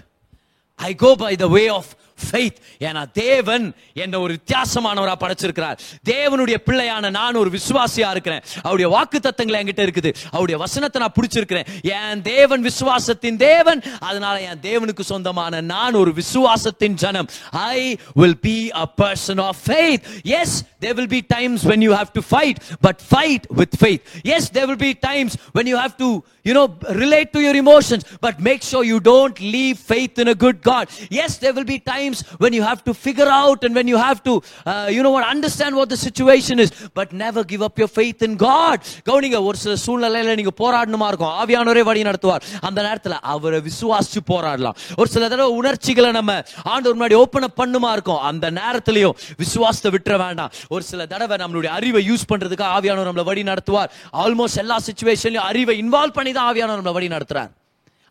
[0.79, 1.87] I go by the way of
[2.27, 3.65] faith ஏன்னா தேவன்
[4.05, 5.79] என்ன ஒரு வித்தியாசமானவராக படைச்சிருக்கிறார்
[6.11, 11.69] தேவனுடைய பிள்ளையான நான் ஒரு விசுவாசியா இருக்கிறேன் அவருடைய வாக்கு தத்தங்களை என்கிட்ட இருக்குது அவருடைய வசனத்தை நான் பிடிச்சிருக்கிறேன்
[11.95, 17.29] என் தேவன் விசுவாசத்தின் தேவன் அதனால என் தேவனுக்கு சொந்தமான நான் ஒரு விசுவாசத்தின் ஜனம்
[17.67, 17.79] I
[18.17, 20.05] will be a person of faith
[20.41, 24.03] yes there will be times when you have to fight but fight with faith
[24.37, 26.11] yes there will be times when you have to
[26.47, 26.65] you know
[27.03, 30.89] relate to your emotions but make sure you don't leave faith in a good God
[31.23, 33.99] yes there will be times times when you have to figure out and when you
[34.07, 34.33] have to
[34.67, 38.23] uh, you know what understand what the situation is but never give up your faith
[38.23, 38.79] in god.
[39.09, 41.35] கவனிங்க ஒரு சில சூழ்நிலையில நீங்க போராடணுமா இருக்கும்.
[41.43, 42.43] ஆவியானவரே வழி நடத்துவார்.
[42.61, 44.77] அந்த நேரத்தில் அவரை விசுவாசிச்சு போராடலாம்.
[44.97, 48.19] ஒரு சில தடவை உணர்ச்சிகளை நம்ம ஆண்டவர் முன்னாடி ஓப்பன் அப் பண்ணுமா இருக்கும்.
[48.19, 50.53] அந்த நேரத்திலையும் விசுவாசத்தை விட்டுற வேண்டாம்.
[50.69, 53.91] ஒரு சில தடவை நம்மளுடைய அறிவை யூஸ் பண்றதுக்கு ஆவியானவர் நம்மளை வழி நடத்துவார்.
[54.13, 57.51] ஆல்மோஸ்ட் எல்லா சுச்சுவேஷன்லயும் அறிவை இன்வால்வ் பண்ணி தான் ஆவியானவர் நம்மளை வழி நடத்துறார்.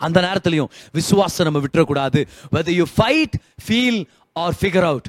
[0.06, 2.20] அந்த நேரத்துலையும் விசுவாசம் நம்ம விட்டுறக்கூடாது.
[2.56, 3.34] Whether you fight
[3.70, 3.98] feel
[4.42, 5.06] or figure out.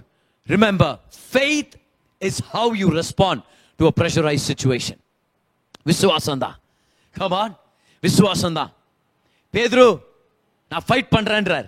[0.54, 0.90] Remember
[1.36, 1.70] faith
[2.28, 3.38] is how you respond
[3.78, 4.96] to a pressurized situation.
[5.90, 6.56] விசுவாசம் தான்
[7.20, 7.54] கமான்
[8.02, 8.72] விசுவாசம் தான்
[9.54, 9.86] பேதுரு
[10.72, 11.66] நான் ஃபைட் பண்றேன்றார்.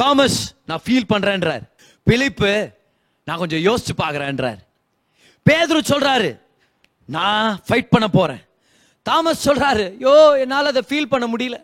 [0.00, 1.64] தாமஸ் நான் ஃபீல் பண்றேன்றார்.
[2.06, 2.52] பிலிப்பு
[3.26, 4.60] நான் கொஞ்சம் யோசிச்சு பார்க்கறேன்றார்.
[5.48, 6.30] பேதுரு சொல்றாரு
[7.16, 8.42] நான் ஃபைட் பண்ண போறேன்.
[9.06, 11.58] தாமஸ் சொல்றாரு யோ என்னால அதை ஃபீல் பண்ண முடியல.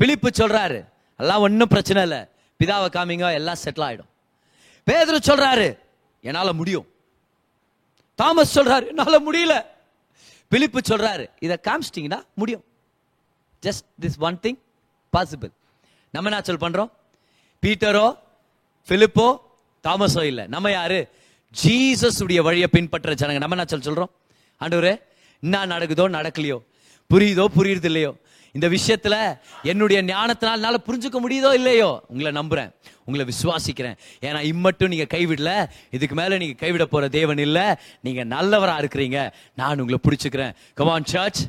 [0.00, 0.78] பிலிப்பு சொல்றாரு
[1.20, 2.20] எல்லாம் ஒன்றும் பிரச்சனை இல்லை.
[2.60, 4.10] பிதாவை காமிங்க எல்லாம் செட்டில் ஆகிடும்
[4.88, 5.68] பேதுரு சொல்றாரு
[6.28, 6.86] என்னால் முடியும்.
[8.18, 9.54] தாமஸ் சொல்றாரு என்னால் முடியல.
[10.52, 12.64] பிலிப்பு சொல்றாரு இதை காமிச்சிட்டிங்கன்னா முடியும்.
[13.64, 14.58] Just this one thing
[15.12, 15.52] possible
[16.14, 16.90] நம்ம என்ன சொல் பண்றோம்?
[17.62, 18.06] பீட்டரோ
[18.88, 19.26] பிலிப்போ
[19.86, 20.44] தாமஸோ இல்லை.
[20.54, 21.00] நம்ம யாரு?
[21.62, 23.40] ஜீசஸ் உடைய வழியை பின்பற்ற ஜனங்க.
[23.42, 24.12] நம்ம என்ன சொல் சொல்றோம்?
[24.60, 24.94] ஆண்டவரே
[25.42, 26.58] என்ன நடக்குதோ நடக்கலையோ?
[27.10, 28.12] புரியுதோ புரியுறது இல்லையோ
[28.56, 32.04] இந்த விஷயத்துல என்னுடைய ஞானத்தினால் என்னால் புரிஞ்சுக்க முடியுதோ இல்லையோ?
[32.08, 32.70] உங்களை நம்புறேன்.
[33.04, 33.96] உங்களை விசுவாசிக்கிறேன்.
[34.20, 35.66] ஏன்னா இம்மட்டும் நீங்க கைவிடல.
[35.90, 37.80] இதுக்கு மேல நீங்க கைவிட போற தேவன் இல்ல.
[38.02, 39.32] நீங்க நல்லவரா இருக்கிறீங்க.
[39.56, 40.54] நான் உங்களை பிடிச்சுக்கிறேன்.
[40.74, 41.42] கமான் சர்ச்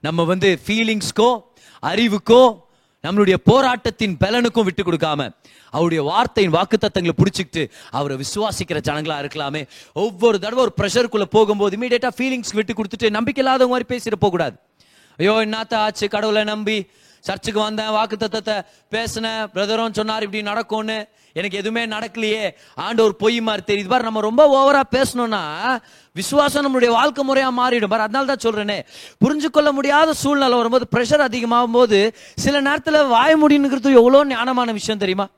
[0.00, 1.42] நம்ம வந்து ஃபீலிங்ஸ்க்கோ
[1.82, 2.42] அறிவுக்கோ
[3.02, 5.34] நம்மளுடைய போராட்டத்தின் பலனுக்கும் விட்டு கொடுக்காம
[5.70, 9.66] அவருடைய வார்த்தையின் வாக்குத்தத்தங்களை பிடிச்சிக்கிட்டு அவரை விசுவாசிக்கிற ஜனங்களா இருக்கலாமே.
[9.92, 14.56] ஒவ்வொரு தடவை ஒரு ப்ரெஷருக்குள்ள போகும்போது இமீடியட்டா ஃபீலிங்ஸ் விட்டு கொடுத்துட்டு நம்பிக்கை இல்லாத மாதிரி பேசிட்டு போக கூடாது
[15.20, 16.08] ஐயோ என்னத்த ஆச்சு?
[16.08, 16.88] கடவுளை நம்பி
[17.20, 19.42] சர்ச்சுக்கு வந்தேன் வாக்குத்தத்தத்தை பேசினேன்.
[19.54, 21.08] பிரதரும் சொன்னார் இப்படி நடக்கும்னு.
[21.32, 22.50] எனக்கு எதுவுமே நடக்கலையே.
[22.74, 23.88] ஆண்டவர் பொய் மாதிரி தெரியுது.
[23.88, 25.42] பார் நம்ம ரொம்ப ஓவரா பேசணும்னா
[26.12, 27.92] விசுவாசம் நம்மளுடைய வாழ்க்கை முறையா மாறிடும்.
[27.92, 28.78] பாரு அதனால தான் சொல்றேனே.
[29.24, 34.98] புரிஞ்சு கொள்ள முடியாத சூழ்நிலை வரும்போது ப்ரெஷர் அதிகமாகும் போது சில நேரத்தில் வாய முடியுங்கிறது எவ்வளோ ஞானமான விஷயம்
[34.98, 35.28] தெரியுமா?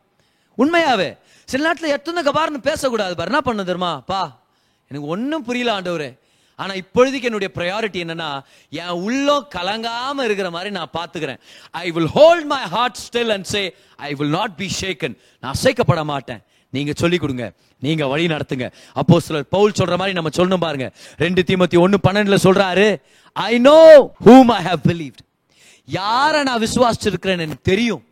[0.59, 1.19] உண்மையாவே.
[1.45, 3.31] சில நேரத்தில் எத்தனை கபார்னு பேசக்கூடாது பாரு.
[3.31, 4.01] என்ன பண்ண தெரியுமா?
[4.01, 4.41] பா
[4.89, 6.11] எனக்கு ஒன்றும் புரியல ஆண்டவரே.
[6.57, 8.29] ஆனா இப்பொழுதைக்கு என்னுடைய ப்ரையாரிட்டி என்னன்னா
[8.69, 13.63] என் உள்ளம் கலங்காம இருக்கிற மாதிரி நான் பாத்துக்கிறேன் I will hold my heart still and say
[13.97, 16.43] I will not be shaken நான் அசைக்கப்பட மாட்டேன்.
[16.71, 17.47] நீங்க சொல்லிக் கொடுங்க.
[17.79, 18.67] நீங்க வழி நடத்துங்க.
[19.01, 20.87] அப்போ சிலர் பவுல் சொல்ற மாதிரி நம்ம சொல்லணும் பாருங்க.
[21.17, 22.87] ரெண்டு தீமத்தி ஒன்னு பன்னெண்டுல சொல்றாரு
[23.33, 23.81] I know
[24.27, 25.19] whom I have believe
[25.85, 28.03] யாரை நான் விசுவாசிச்சிருக்கிறேன்னு எனக்கு தெரியும்.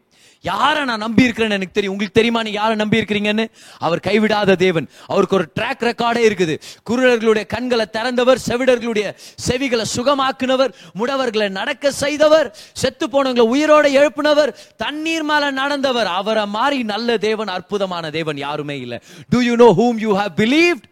[0.43, 1.93] யாரை நான் நம்பி இருக்கிறேன்னு எனக்கு தெரியும்.
[1.93, 2.43] உங்களுக்கு தெரியுமா?
[2.43, 3.45] நீ யாரை நம்பி இருக்கிறீங்கன்னு
[3.79, 4.89] அவர் கைவிடாத தேவன்.
[5.07, 6.55] அவருக்கு ஒரு ட்ராக் ரெக்கார்டே இருக்குது.
[6.91, 9.15] குருடர்களுடைய கண்களை திறந்தவர் செவிடர்களுடைய
[9.49, 16.11] செவிகளை சுகமாக்குனவர் முடவர்களை நடக்க செய்தவர் செத்து போனவங்களை உயிரோட எழுப்பினவர் தண்ணீர் மேல நடந்தவர்.
[16.21, 19.01] அவரை மாதிரி நல்ல தேவன் அற்புதமான தேவன் யாருமே இல்லை.
[19.29, 20.87] Do you know whom you have believed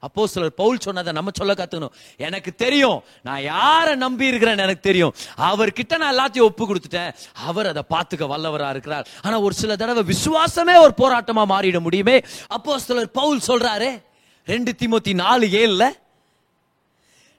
[0.00, 1.92] அப்போ சிலர் பவுல் சொன்னதை நம்ம சொல்ல கத்துக்கணும்.
[2.16, 3.02] எனக்கு தெரியும்.
[3.22, 5.14] நான் யாரை நம்பி இருக்கிறேன்னு எனக்கு தெரியும்.
[5.36, 7.14] அவர்கிட்ட நான் எல்லாத்தையும் ஒப்பு கொடுத்துட்டேன்.
[7.34, 9.08] அவர் அதை பார்த்துக்க வல்லவரா இருக்கிறார்.
[9.22, 12.20] ஆனா ஒரு சில தடவை விசுவாசமே ஒரு போராட்டமா மாறிட முடியுமே?
[12.48, 14.02] அப்போ சிலர் பவுல் சொல்றாரு
[14.44, 15.90] ரெண்டு திமுத்தி நாலு ஏழுல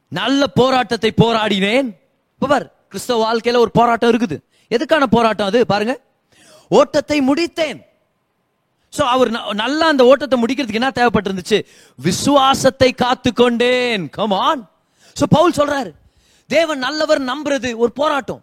[0.08, 1.90] நல்ல போராட்டத்தை போராடினேன்.
[2.40, 4.38] பார் கிறிஸ்தவ வாழ்க்கையில ஒரு போராட்டம் இருக்குது.
[4.70, 5.66] எதுக்கான போராட்டம் அது?
[5.66, 6.00] பாருங்க.
[6.68, 7.80] ஓட்டத்தை முடித்தேன்.
[8.98, 11.60] சோ அவர் நல்லா அந்த ஓட்டத்தை முடிக்கிறதுக்கு என்ன தேவைப்பட்டிருந்துச்சு?
[12.00, 14.70] விசுவாசத்தை காத்து கொண்டேன் கமான்
[15.16, 15.92] சோ பவுல் சொல்றாரு
[16.48, 18.42] தேவன் நல்லவர் நம்புறது ஒரு போராட்டம்.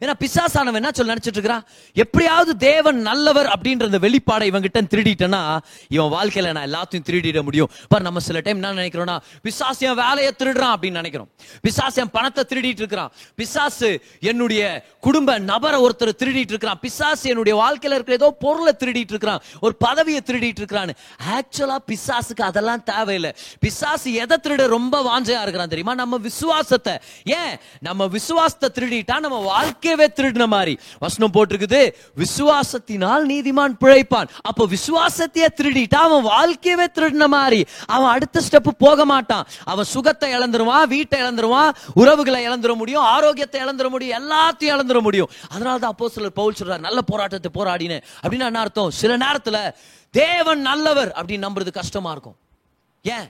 [0.00, 1.66] ஏன்னா பிசாசானவன் என்ன சொல்ல நினைச்சிட்டு இருக்கிறான்?
[1.94, 7.70] எப்படியாவது தேவன் நல்லவர் அப்படின்ற அந்த வெளிப்பாடை இவன் கிட்ட திருடிட்டேன்னா இவன் வாழ்க்கையில நான் எல்லாத்தையும் திருடிட முடியும்.
[7.88, 11.28] பார் நம்ம சில டைம் என்ன நினைக்கிறோம்னா பிசாசியம் என் வேலையை திருடுறான் அப்படின்னு நினைக்கிறோம்.
[11.62, 13.12] பிசாசியம் என் பணத்தை திருடிட்டு இருக்கிறான்.
[13.36, 16.78] பிசாசு என்னுடைய குடும்ப நபரை ஒருத்தர் திருடிட்டு இருக்கிறான்.
[16.80, 19.42] பிசாசு என்னுடைய வாழ்க்கையில இருக்கிற ஏதோ பொருளை திருடிட்டு இருக்கிறான்.
[19.60, 20.94] ஒரு பதவியை திருடிட்டு இருக்கிறான்னு.
[21.30, 23.34] ஆக்சுவலா பிசாசுக்கு அதெல்லாம் தேவையில்லை.
[23.60, 25.94] பிசாசு எதை திருட ரொம்ப வாஞ்சையா இருக்கிறான் தெரியுமா?
[25.94, 26.98] நம்ம விசுவாசத்தை.
[27.24, 27.58] ஏன்?
[27.80, 30.74] நம்ம விசுவாசத்தை திருடிட்டா நம்ம வாழ்க்கை வாக்கியவே திருடின மாதிரி.
[30.98, 31.80] வசனம் போட்டிருக்குது
[32.22, 34.28] விசுவாசத்தினால் நீதிமான் பிழைப்பான்.
[34.42, 37.60] அப்போ விசுவாசத்தையே திருடிட்டா அவன் வாழ்க்கையவே திருடின மாதிரி.
[37.86, 39.44] அவன் அடுத்த ஸ்டெப் போக மாட்டான்.
[39.64, 45.30] அவன் சுகத்தை இழந்துருவான் வீட்டை இழந்துருவான் உறவுகளை இழந்துட முடியும் ஆரோக்கியத்தை இழந்துட முடியும் எல்லாத்தையும் இழந்துட முடியும்.
[45.50, 48.04] அதனால தான் அப்போ சிலர் பவுல் சொல்றார் நல்ல போராட்டத்தை போராடினேன்.
[48.22, 48.90] அப்படின்னு என்ன அர்த்தம்?
[48.90, 49.58] சில நேரத்துல
[50.10, 52.36] தேவன் நல்லவர் அப்படின்னு நம்புறது கஷ்டமா இருக்கும்.
[53.02, 53.26] ஏன்?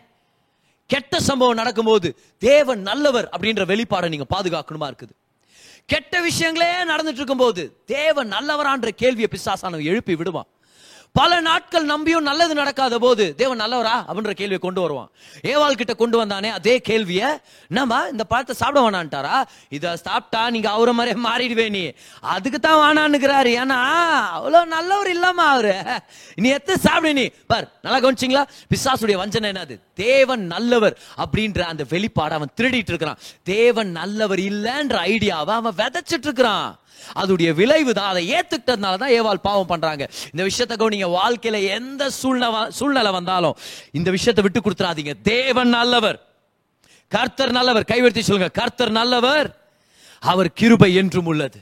[0.90, 5.14] கெட்ட சம்பவம் நடக்கும்போது தேவன் நல்லவர் அப்படின்ற வெளிப்பாடை நீங்க பாதுகாக்கணுமா இருக்குது?
[5.86, 10.46] கெட்ட விஷயங்களே நடந்துட்டு இருக்கும்போது தேவன் நல்லவரான்ற கேள்வியை பிசாசானவன் எழுப்பி விடுவான்.
[11.18, 15.10] பல நாட்கள் நம்பியும் நல்லது நடக்காத போது தேவன் நல்லவரா அப்படின்ற கேள்வியை கொண்டு வருவான்.
[15.42, 17.28] ஏவாள் கிட்ட கொண்டு வந்தானே அதே கேள்வியை
[17.68, 19.36] நம்ம இந்த பழத்தை சாப்பிட வேணான்ட்டாரா?
[19.68, 21.92] இதை சாப்பிட்டா நீங்க அவரை மாதிரியே மாறிடுவே நீ.
[22.20, 23.52] அதுக்கு தான் வேணான்னுக்கிறாரு.
[23.62, 23.78] ஏன்னா
[24.36, 25.74] அவ்வளோ நல்லவர் இல்லாம அவரு.
[26.36, 27.26] நீ எத்த சாப்பிடு நீ?
[27.46, 28.44] பார் நல்லா கவனிச்சிங்களா?
[28.74, 29.80] பிசாசுடைய வஞ்சனை என்னது?
[29.94, 33.18] தேவன் நல்லவர் அப்படின்ற அந்த வெளிப்பாடு அவன் திருடிட்டு இருக்கிறான்.
[33.42, 36.78] தேவன் நல்லவர் இல்லைன்ற ஐடியாவை அவன் விதைச்சிட்டு இருக்கிறான்.
[37.20, 38.08] அதோடைய விளைவு தான்.
[38.08, 40.08] அதை ஏத்துக்கிட்டதுனால தான் ஏவாள் பாவம் பண்றாங்க.
[40.30, 41.08] இந்த விஷயத்தை கவனிங்க.
[41.20, 43.56] வாழ்க்கையில எந்த சூழ்நிலை சூழ்நிலை வந்தாலும்
[43.92, 45.14] இந்த விஷயத்தை விட்டு கொடுத்துறாதீங்க.
[45.22, 46.18] தேவன் நல்லவர்.
[47.08, 47.84] கர்த்தர் நல்லவர்.
[47.84, 48.50] கைவர்த்தி சொல்லுங்க.
[48.60, 49.48] கர்த்தர் நல்லவர்
[50.20, 51.58] அவர் கிருபை என்றும் உள்ளது.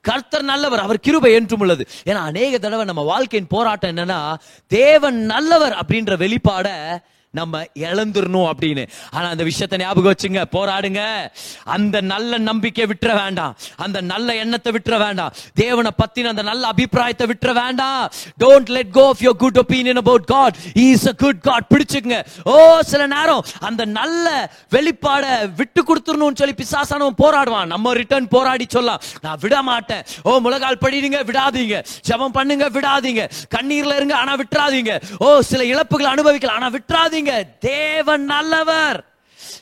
[0.00, 1.88] கர்த்தர் நல்லவர் அவர் கிருபை என்றும் உள்ளது.
[2.04, 4.34] ஏன்னா அநேக தடவை நம்ம வாழ்க்கையின் போராட்டம் என்னன்னா
[4.66, 6.68] தேவன் நல்லவர் அப்படின்ற வெளிப்பாட
[7.38, 8.84] நம்ம இழந்துடணும் அப்படின்னு.
[9.10, 11.02] ஆனா அந்த விஷயத்தை ஞாபகம் வச்சுங்க போராடுங்க.
[11.64, 13.56] அந்த நல்ல நம்பிக்கை விட்டுற வேண்டாம்.
[13.76, 15.34] அந்த நல்ல எண்ணத்தை விட்டுற வேண்டாம்.
[15.54, 18.10] தேவனை பத்தின அந்த நல்ல அபிப்பிராயத்தை விட்டுற வேண்டாம்.
[18.44, 22.80] Don't let go of your good opinion about God is a good God பிடிச்சுங்க ஓ
[22.80, 27.66] சில நேரம் அந்த நல்ல வெளிப்பாடை விட்டு கொடுத்துடணும்னு சொல்லி பிசாசானவன் போராடுவான்.
[27.66, 29.00] நம்ம ரிட்டர்ன் போராடி சொல்லலாம்.
[29.20, 30.02] நான் விட மாட்டேன்.
[30.22, 31.84] ஓ முழகால் படிடுங்க விடாதீங்க.
[32.02, 33.30] ஜபம் பண்ணுங்க விடாதீங்க.
[33.56, 35.02] கண்ணீர்ல இருங்க ஆனா விட்டுறாதீங்க.
[35.18, 37.18] ஓ சில இழப்புகளை அனுபவிக்கலாம் ஆனா விட்டுறாதீங்க.
[37.58, 39.04] தேவன் நல்லவர்.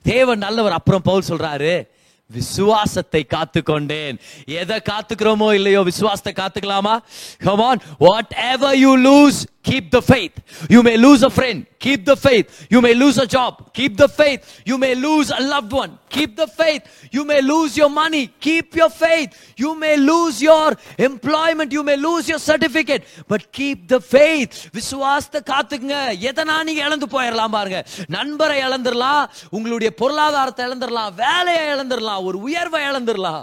[0.02, 0.72] தேவன் நல்லவர்.
[0.72, 1.88] அப்புறம் பவுல் சொல்றாரு
[2.26, 6.98] விசுவாசத்தை காத்து கொண்டேன் எதை காத்துக்கிறோமோ இல்லையோ விசுவாசத்தை காத்துக்கலாமா?
[7.38, 7.78] Come on
[8.52, 10.34] whatever you lose keep the faith
[10.74, 14.10] you may lose a friend keep the faith you may lose a job keep the
[14.20, 16.82] faith you may lose a loved one keep the faith
[17.16, 19.30] you may lose your money keep your faith
[19.64, 20.66] you may lose your
[21.10, 23.02] employment you may lose your certificate
[23.32, 25.98] but keep the faith விசுவாசத்தை காத்துக்குங்க
[26.30, 27.80] எதனா நீங்க இழந்து போயிடலாம் பாருங்க
[28.16, 29.22] நண்பரை இழந்துடலாம்
[29.56, 33.42] உங்களுடைய பொருளாதாரத்தை இழந்துடலாம் வேலையை இழந்துடலாம் ஒரு உயர்வை இழந்துடலாம்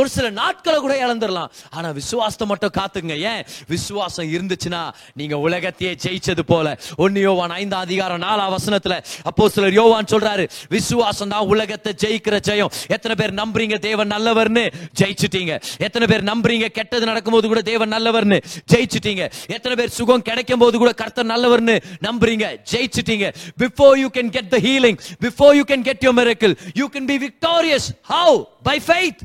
[0.00, 3.42] ஒரு சில நாட்களை கூட இழந்துடலாம் ஆனா விசுவாசத்தை மட்டும் காத்துங்க ஏன்
[3.74, 4.82] விசுவாசம் இருந்துச்சுன்னா
[5.20, 5.34] நீங்க
[5.64, 6.66] உலகத்தையே ஜெயிச்சது போல.
[7.04, 8.94] ஒன்னு யோவான் ஐந்தாம் அதிகாரம் நாலாம் வசனத்துல
[9.28, 10.44] அப்போ சிலர் யோவான் சொல்றாரு
[10.74, 12.72] விசுவாசம் தான் உலகத்தை ஜெயிக்கிற ஜெயம்.
[12.94, 14.64] எத்தனை பேர் நம்புறீங்க தேவன் நல்லவர்னு?
[15.00, 15.52] ஜெயிச்சிட்டீங்க.
[15.86, 18.38] எத்தனை பேர் நம்புறீங்க கெட்டது நடக்கும்போது கூட தேவன் நல்லவர்னு?
[18.72, 19.24] ஜெயிச்சிட்டீங்க.
[19.56, 21.76] எத்தனை பேர் சுகம் கிடைக்கும் போது கூட கர்த்தர் நல்லவர்னு
[22.08, 22.46] நம்புறீங்க?
[22.72, 23.28] ஜெயிச்சிட்டீங்க.
[23.62, 27.18] Before you can get the healing before you can get your miracle you can be
[27.26, 28.36] victorious how
[28.68, 29.22] by faith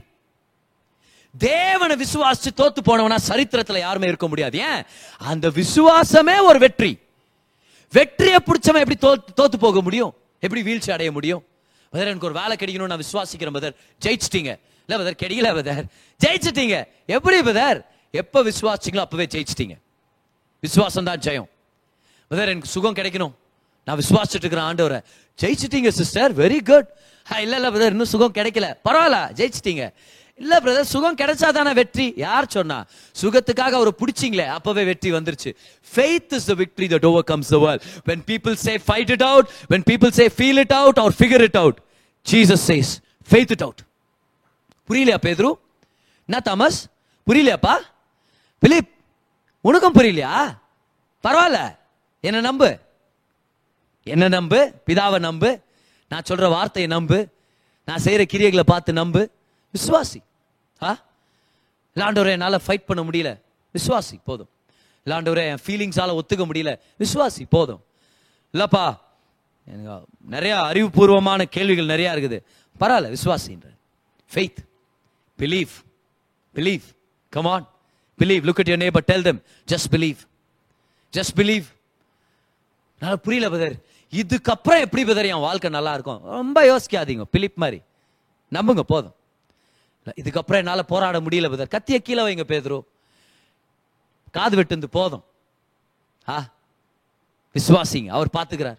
[1.37, 4.57] தேவனை விசுவாசிச்சு தோத்து போனவனா சரித்திரத்துல யாருமே இருக்க முடியாது.
[4.57, 4.83] ஏன்?
[5.17, 6.99] அந்த விசுவாசமே ஒரு வெற்றி.
[7.93, 8.97] வெற்றியை பிடிச்சவன் எப்படி
[9.41, 10.13] தோத்து போக முடியும்?
[10.39, 11.45] எப்படி வீழ்ச்சி அடைய முடியும்?
[11.93, 13.75] பதர் எனக்கு ஒரு வேலை கிடைக்கணும்னு நான் விசுவாசிக்கிறேன் பதர்
[14.05, 14.59] ஜெயிச்சிட்டீங்க.
[14.89, 15.85] இல்ல பதர் கிடைக்கல பதர்
[16.19, 16.85] ஜெயிச்சிட்டீங்க.
[17.05, 19.77] எப்படி பதர் எப்ப விசுவாசிங்களோ அப்பவே ஜெயிச்சிட்டீங்க.
[20.59, 21.47] விசுவாசம் தான் ஜெயம்.
[22.27, 23.33] பதர் எனக்கு சுகம் கிடைக்கணும்.
[23.83, 25.01] நான் விசுவாசிட்டு இருக்கிறேன் ஆண்டவரை.
[25.41, 26.89] ஜெயிச்சிட்டீங்க சிஸ்டர் வெரி குட்
[27.39, 28.73] இல்ல இல்ல பதர் இன்னும் சுகம் கிடைக்கல.
[28.85, 29.93] பரவாயில்ல ஜெயிச்சிட்டீங்க.
[30.39, 32.13] இல்ல பிரதர் சுகம் கிடைச்சாதானே வெற்றி?
[32.15, 32.85] யார் சொன்னா?
[33.21, 35.55] சுகத்துக்காக அவரை பிடிச்சிங்களே அப்பவே வெற்றி வந்துருச்சு.
[35.95, 39.83] Faith is the victory that overcomes the world when people say fight it out when
[39.89, 41.75] people say feel it out or figure it out
[42.31, 42.87] jesus says
[43.33, 43.79] faith it out.
[44.89, 45.51] புரியலையா பேதுரு?
[46.25, 46.87] என்ன தாமஸ்?
[47.27, 47.75] புரியலையாப்பா?
[48.59, 48.89] பிலிப்
[49.61, 50.57] உனக்கும் புரியலையா?
[51.23, 51.75] பரவாயில்ல.
[52.21, 52.79] என்ன நம்பு?
[54.03, 54.71] என்ன நம்பு?
[54.85, 55.59] பிதாவை நம்பு.
[56.09, 57.27] நான் சொல்ற வார்த்தையை நம்பு.
[57.85, 59.29] நான் செய்யற கிரியைகளை பார்த்து நம்பு.
[59.77, 60.19] விசுவாசி.
[60.81, 60.99] ஆ
[61.95, 63.41] இல்லாண்டவரை என்னால் ஃபைட் பண்ண முடியல.
[63.73, 64.49] விசுவாசி போதும்.
[65.05, 66.79] இல்லாண்டவரை என் ஃபீலிங்ஸால் ஒத்துக்க முடியல.
[66.99, 67.83] விசுவாசி போதும்.
[68.53, 68.97] இல்லைப்பா
[69.65, 72.41] எனக்கு நிறையா அறிவுபூர்வமான கேள்விகள் நிறையா இருக்குது.
[72.79, 73.77] பரவாயில்ல விசுவாசின்ற
[74.33, 74.57] faith
[75.37, 75.69] believe
[76.55, 76.81] believe
[77.29, 77.69] come on
[78.19, 80.17] believe look at your neighbour tell them just believe
[81.13, 81.63] just believe
[82.99, 83.75] நல்லா புரியல பதர்
[84.11, 86.21] இதுக்கப்புறம் எப்படி பதர் என் வாழ்க்கை நல்லா இருக்கும்?
[86.23, 87.21] ரொம்ப யோசிக்காதீங்க.
[87.21, 87.81] பிலிப் மாதிரி.
[88.51, 89.13] நம்புங்க போதும்.
[90.05, 92.81] இதுக்கப்புறம் என்னால் போராட முடியல பதர் கத்திய கீழே வைங்க பேதுரு.
[94.31, 95.23] காது வெட்டுந்து போதும்.
[96.27, 96.49] ஆ?
[97.53, 98.77] விசுவாசிங்க அவர் பார்த்துக்கிறார்.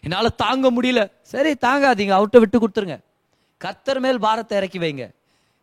[0.00, 1.12] என்னால் தாங்க முடியல.
[1.22, 3.00] சரி தாங்காதீங்க அவர்கிட்ட விட்டு கொடுத்துருங்க.
[3.58, 5.10] கர்த்தர் மேல் பாரத்தை இறக்கி வைங்க.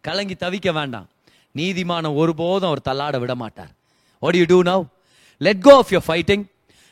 [0.02, 1.10] கலங்கி தவிக்க வேண்டாம்.
[1.56, 3.70] நீதிமானம் ஒருபோதும் அவர் தள்ளாட விட மாட்டார்.
[4.20, 4.86] What you do now
[5.38, 6.46] let go of your fighting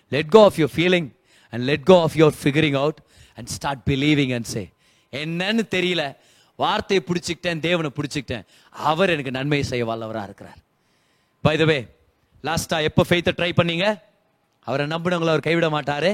[0.09, 1.15] let go of your feeling
[1.49, 2.97] and let go of your figuring out
[3.35, 4.69] and start believing and say
[5.11, 6.15] என்னன்னு தெரியல.
[6.61, 8.45] வார்த்தையை பிடிச்சிக்கிட்டேன் தேவனை பிடிச்சிக்கிட்டேன்.
[8.89, 10.59] அவர் எனக்கு நன்மை செய்ய வல்லவராக இருக்கிறார்.
[11.45, 11.77] பை த வே
[12.47, 13.85] லாஸ்டா எப்போ ஃபெய்த்தை ட்ரை பண்ணீங்க?
[14.67, 16.11] அவரை நம்பினவங்களை அவர் கைவிட மாட்டாரு.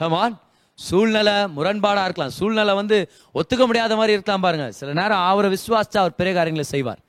[0.00, 0.34] ஹமான்
[0.86, 2.36] சூழ்நிலை முரண்பாடாக இருக்கலாம்.
[2.38, 2.96] சூழ்நிலை வந்து
[3.38, 4.66] ஒத்துக்க முடியாத மாதிரி இருக்கலாம் பாருங்க.
[4.78, 7.00] சில நேரம் அவரை விசுவாசிச்சா அவர் பெரிய காரியங்களை செய்வார்.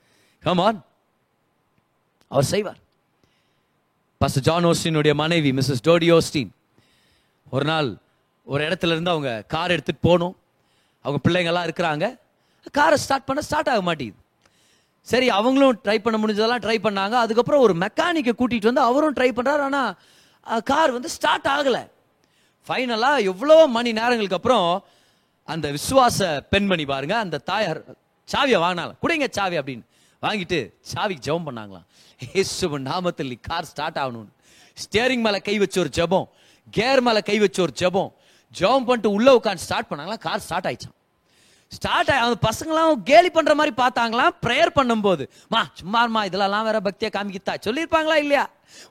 [0.46, 0.78] ஹமான்
[2.30, 2.80] அவர் செய்வார்.
[4.22, 6.52] பஸ் ஜான் ஓஸ்டினுடைய மனைவி மிஸ்ஸஸ் டோடி ஓஸ்டின்
[7.54, 7.88] ஒரு நாள்
[8.52, 10.36] ஒரு இடத்துல இருந்து அவங்க கார் எடுத்துகிட்டு போகணும்
[11.04, 12.06] அவங்க பிள்ளைங்கள்லாம் இருக்கிறாங்க.
[12.78, 14.20] காரை ஸ்டார்ட் பண்ண ஸ்டார்ட் ஆக மாட்டேங்குது.
[15.06, 17.16] சரி அவங்களும் ட்ரை பண்ண முடிஞ்சதெல்லாம் ட்ரை பண்ணாங்க.
[17.24, 21.82] அதுக்கப்புறம் ஒரு மெக்கானிக்கை கூட்டிட்டு வந்து அவரும் ட்ரை பண்ணுறாரு ஆனால் கார் வந்து ஸ்டார்ட் ஆகலை.
[22.68, 24.68] ஃபைனலாக எவ்வளோ மணி நேரங்களுக்கு அப்புறம்
[25.48, 27.80] அந்த விசுவாச பெண்மணி பாருங்க அந்த தாயார்
[28.28, 29.84] சாவியை வாங்கினாலும் கொடுங்க சாவி அப்படின்னு
[30.24, 30.58] வாங்கிட்டு
[30.92, 31.86] சாவிக்கு ஜெபம் பண்ணாங்களாம்.
[32.20, 34.32] இயேசுவின் நாமத்தில் கார் ஸ்டார்ட் ஆகணும்னு.
[34.82, 36.26] ஸ்டியரிங் மேலே கை வச்ச ஒரு ஜெபம்.
[36.78, 38.10] கேர் மேலே கை வச்ச ஒரு ஜெபம்.
[38.54, 40.95] ஜெபம் பண்ணிட்டு உள்ளே உட்காந்து ஸ்டார்ட் பண்ணாங்களா கார் ஸ்டார்ட் ஆயிடுச்சான்
[41.76, 45.24] ஸ்டார்ட் ஆகி அந்த பசங்களாம் கேலி பண்ற மாதிரி பார்த்தாங்களாம் ப்ரேயர் பண்ணும்போது.
[45.54, 48.44] மா சும்மாமா இதெல்லாம் வேற பக்தியை காமிக்கித்தா சொல்லியிருப்பாங்களா இல்லையா?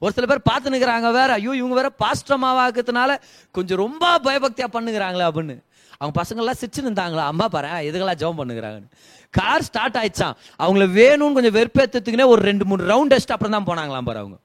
[0.04, 1.32] ஒரு சில பேர் பார்த்து நிற்கிறாங்க வேற.
[1.40, 3.12] ஐயோ இவங்க வேற பாஸ்டமாவாக்குறதுனால
[3.58, 5.56] கொஞ்சம் ரொம்ப பயபக்தியா பண்ணுகிறாங்களே அப்படின்னு.
[6.00, 7.26] அவங்க பசங்கள்லாம் சிரிச்சு இருந்தாங்களா?
[7.32, 8.90] அம்மா பாரு இதுக்கெல்லாம் ஜெபம் பண்ணுகிறாங்கன்னு?
[9.38, 14.08] கார் ஸ்டார்ட் ஆயிடுச்சான் அவங்கள வேணும்னு கொஞ்சம் வெறுப்பேற்றத்துக்குனே ஒரு ரெண்டு மூணு ரவுண்ட் டெஸ்ட் அப்புறம் தான் போனாங்களாம்
[14.10, 14.38] பாரு அவங்க.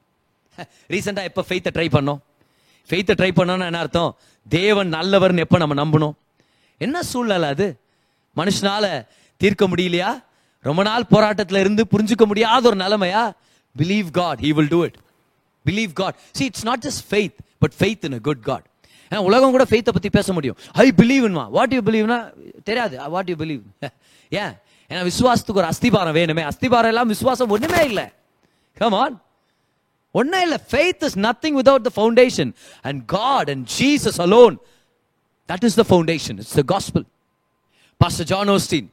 [0.93, 2.20] ரீசெண்டாக எப்போ ஃபெய்த்தை ட்ரை பண்ணோம்?
[2.88, 4.11] ஃபெய்த்தை ட்ரை பண்ணோன்னா என்ன அர்த்தம்?
[4.47, 6.14] தேவன் நல்லவர்னு எப்போ நம்ம நம்பணும்?
[6.86, 7.68] என்ன சூழ்நிலை அது?
[8.37, 9.07] மனுஷனால
[9.37, 10.22] தீர்க்க முடியலையா?
[10.61, 13.33] ரொம்ப நாள் போராட்டத்தில் இருந்து புரிஞ்சுக்க முடியாத ஒரு நிலைமையா?
[13.78, 14.97] Believe God he will do it
[15.66, 18.68] believe God see it's not just faith but faith in a good God
[19.12, 20.57] ஏன்னா உலகம் கூட ஃபெய்த்தை பற்றி பேச முடியும்.
[20.72, 22.33] ஐ பிலீவ்மா வாட் யூ பிலீவ்னா
[22.64, 23.11] தெரியாது.
[23.11, 23.62] வாட் யூ பிலீவ்
[24.28, 24.53] ஏன்?
[24.91, 26.49] ஏன்னா விசுவாசத்துக்கு ஒரு அஸ்திபாரம் வேணுமே.
[26.51, 28.05] அஸ்திபாரம் எல்லாம் விசுவாசம் ஒன்றுமே இல்லை.
[28.76, 29.22] கமான்
[30.11, 30.59] ஒன்றே இல்லை.
[30.70, 32.53] Faith is nothing without the foundation
[32.83, 34.57] and God and Jesus alone
[35.49, 37.05] that is the foundation it's the gospel
[38.01, 38.88] pastor John Osteen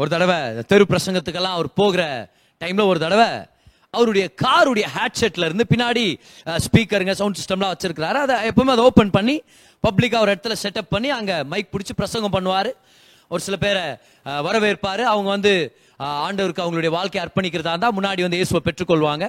[0.00, 0.36] ஒரு தடவை
[0.72, 2.02] தெரு பிரசங்கத்துக்கெல்லாம் அவர் போகிற
[2.60, 3.30] டைம்ல ஒரு தடவை
[3.96, 6.04] அவருடைய காருடைய ஹேட்செட்ல இருந்து பின்னாடி
[6.64, 8.18] ஸ்பீக்கருங்க சவுண்ட் சிஸ்டம்லாம் வச்சிருக்கிறாரு.
[8.24, 9.34] அதை எப்பவுமே அதை ஓப்பன் பண்ணி
[9.84, 12.70] பப்ளிக்காக ஒரு இடத்துல செட்டப் பண்ணி அங்கே மைக் பிடிச்சி பிரசங்கம் பண்ணுவார்.
[13.32, 13.84] ஒரு சில பேரை
[14.46, 15.02] வரவேற்பார்.
[15.12, 15.52] அவங்க வந்து
[16.28, 19.26] ஆண்டவருக்கு அவங்களுடைய வாழ்க்கையை அர்ப்பணிக்கிறதா இருந்தால் முன்னாடி வந்து இயேசுவை பெற்றுக்கொள்வாங்க.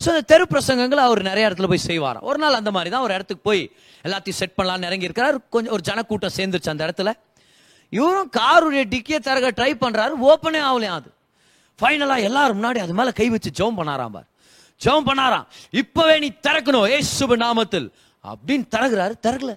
[0.00, 2.26] ஸோ அந்த தெரு பிரசங்கங்களை அவர் நிறைய இடத்துல போய் செய்வாராம்.
[2.30, 3.62] ஒரு நாள் அந்த மாதிரி தான் ஒரு இடத்துக்கு போய்
[4.06, 5.36] எல்லாத்தையும் செட் பண்ணலான்னு இறங்கியிருக்கிறார்.
[5.54, 7.12] கொஞ்சம் ஒரு ஜனக்கூட்டம் சேர்ந்துருச்சு அந்த இடத்துல.
[7.96, 11.10] இவரும் காருடைய டிக்கியை தரக ட்ரை பண்ணுறாரு ஓப்பனே ஆகலையும் அது?
[11.78, 14.28] ஃபைனலாக எல்லாரும் முன்னாடி அது மேலே கை வச்சு ஜெபம் பண்ணாராம் பார்.
[14.80, 15.46] ஜெபம் பண்ணாராம்.
[15.80, 17.88] இப்போவே நீ திறக்கணும் ஏசுப நாமத்தில்.
[18.24, 19.52] அப்படின்னு திறகுறாரு திறக்கல.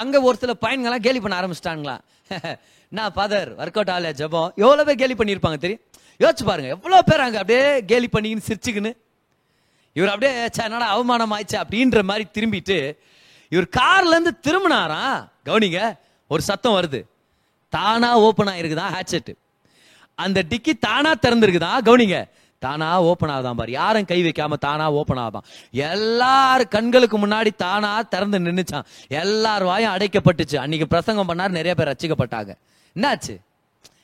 [0.00, 1.96] அங்கே ஒரு சில பையன்கள்லாம் கேலி பண்ண ஆரம்பிச்சிட்டாங்களா?
[2.92, 4.50] நான் ஃபாதர் ஒர்க் அவுட் ஆகல ஜெபம்?
[4.62, 5.82] எவ்வளோ பேர் கேலி பண்ணியிருப்பாங்க தெரியும்?
[6.22, 8.92] யோசிச்சு பாருங்க எவ்வளோ பேர் அங்கே அப்படியே கேலி பண்ணிக்கின்னு சிரிச்சுக்கின்னு.
[9.98, 10.32] இவர் அப்படியே
[10.64, 12.78] என்னடா அவமானம் ஆயிடுச்சு அப்படின்ற மாதிரி திரும்பிட்டு
[13.52, 15.20] இவர் கார்லேருந்து திரும்பினாரா திரும்பினாராம்.
[15.48, 15.80] கவனிங்க
[16.28, 17.04] ஒரு சத்தம் வருது.
[17.68, 19.34] தானா ஓப்பன் ஆயிருக்குதான் ஹேட்செட்
[20.14, 21.68] அந்த டிக்கி தானா திறந்திருக்குதா?
[21.84, 22.28] கவனிங்க.
[22.58, 23.70] தானா ஓப்பன் ஆகுதான் பாரு.
[23.70, 25.44] யாரும் கை வைக்காம தானா ஓப்பன் ஆகுதான்.
[25.70, 30.56] எல்லார் கண்களுக்கு முன்னாடி தானா திறந்து நின்றுச்சான் எல்லார் வாயும் அடைக்கப்பட்டுச்சு.
[30.56, 32.54] அன்னைக்கு பிரசங்கம் பண்ணார் நிறைய பேர் ரசிக்கப்பட்டாங்க.
[32.94, 33.40] என்னாச்சு?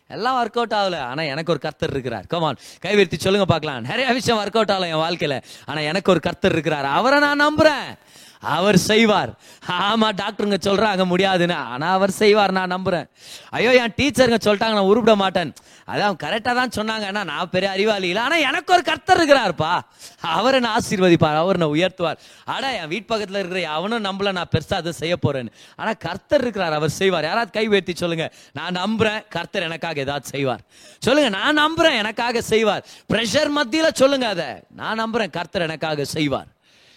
[0.09, 0.99] எல்லாம் ஒர்க் அவுட் ஆகல.
[0.99, 2.25] ஆனா எனக்கு ஒரு கர்த்தர் இருக்கிறார்.
[2.27, 2.57] கமான்
[2.87, 3.81] கைவிருத்தி சொல்லுங்க பார்க்கலாம்.
[3.81, 5.43] நிறைய விஷயம் ஒர்க் அவுட் ஆகல என் வாழ்க்கையில.
[5.65, 6.85] ஆனா எனக்கு ஒரு கர்த்தர் இருக்கிறார்.
[6.85, 7.99] அவரை நான் நம்புறேன்.
[8.43, 9.31] அவர் செய்வார்.
[9.69, 11.55] ஆமா டாக்டருங்க சொல்றாங்க முடியாதுன்னு.
[11.55, 13.07] ஆனா அவர் செய்வார் நான் நம்புறேன்.
[13.51, 15.53] ஐயோ என் டீச்சருங்க சொல்லிட்டாங்க நான் உருப்பிட மாட்டேன்.
[15.87, 17.25] அதான் கரெக்டா தான் சொன்னாங்க.
[17.25, 19.81] நான் பெரிய அறிவாளி இல்லை ஆனா எனக்கு ஒரு கர்த்தர் இருக்கிறார்ப்பா.
[20.21, 22.19] அவரை நான் ஆசீர்வதிப்பார் அவர் நான் உயர்த்துவார்.
[22.45, 25.53] ஆனா என் வீட்டு பக்கத்துல இருக்கிற அவனும் நம்பல நான் பெருசா அதை செய்ய போறேன்னு.
[25.77, 27.25] ஆனா கர்த்தர் இருக்கிறார் அவர் செய்வார்.
[27.25, 28.33] யாராவது கை உயர்த்தி சொல்லுங்க.
[28.53, 30.61] நான் நம்புறேன் கர்த்தர் எனக்காக ஏதாவது செய்வார்.
[30.99, 32.85] சொல்லுங்க நான் நம்புறேன் எனக்காக செய்வார்.
[33.13, 34.47] பிரஷர் மத்தியில சொல்லுங்க அதை.
[34.69, 36.47] நான் நம்புறேன் கர்த்தர் எனக்காக செய்வார்.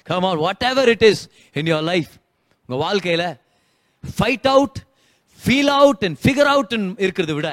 [0.10, 0.41] Come on
[0.72, 1.24] whatever it is
[1.62, 2.12] in your life
[2.70, 3.28] உங்கள் வாழ்க்கையில்
[4.03, 4.80] fight out
[5.41, 6.74] feel out and figure out
[7.06, 7.51] இருக்கிறத விட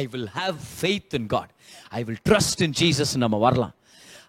[0.00, 1.50] I will have faith in God
[1.98, 3.74] I will trust in Jesus நம்ம வரலாம்.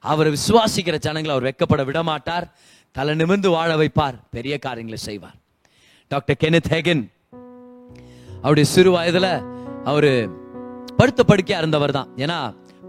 [0.03, 2.45] அவரை விசுவாசிக்கிற ஜனங்களை அவர் வெக்கப்பட விட மாட்டார்
[2.95, 4.17] தலை நிமிர்ந்து வாழ வைப்பார்.
[4.35, 5.37] பெரிய காரியங்களை செய்வார்.
[6.11, 7.03] டாக்டர் கெனித் ஹெகன்
[8.41, 9.31] அவருடைய சிறு வயதில்
[9.91, 10.09] அவர்
[10.99, 12.09] படுத்த படுக்கையாக இருந்தவர் தான்.
[12.23, 12.37] ஏன்னா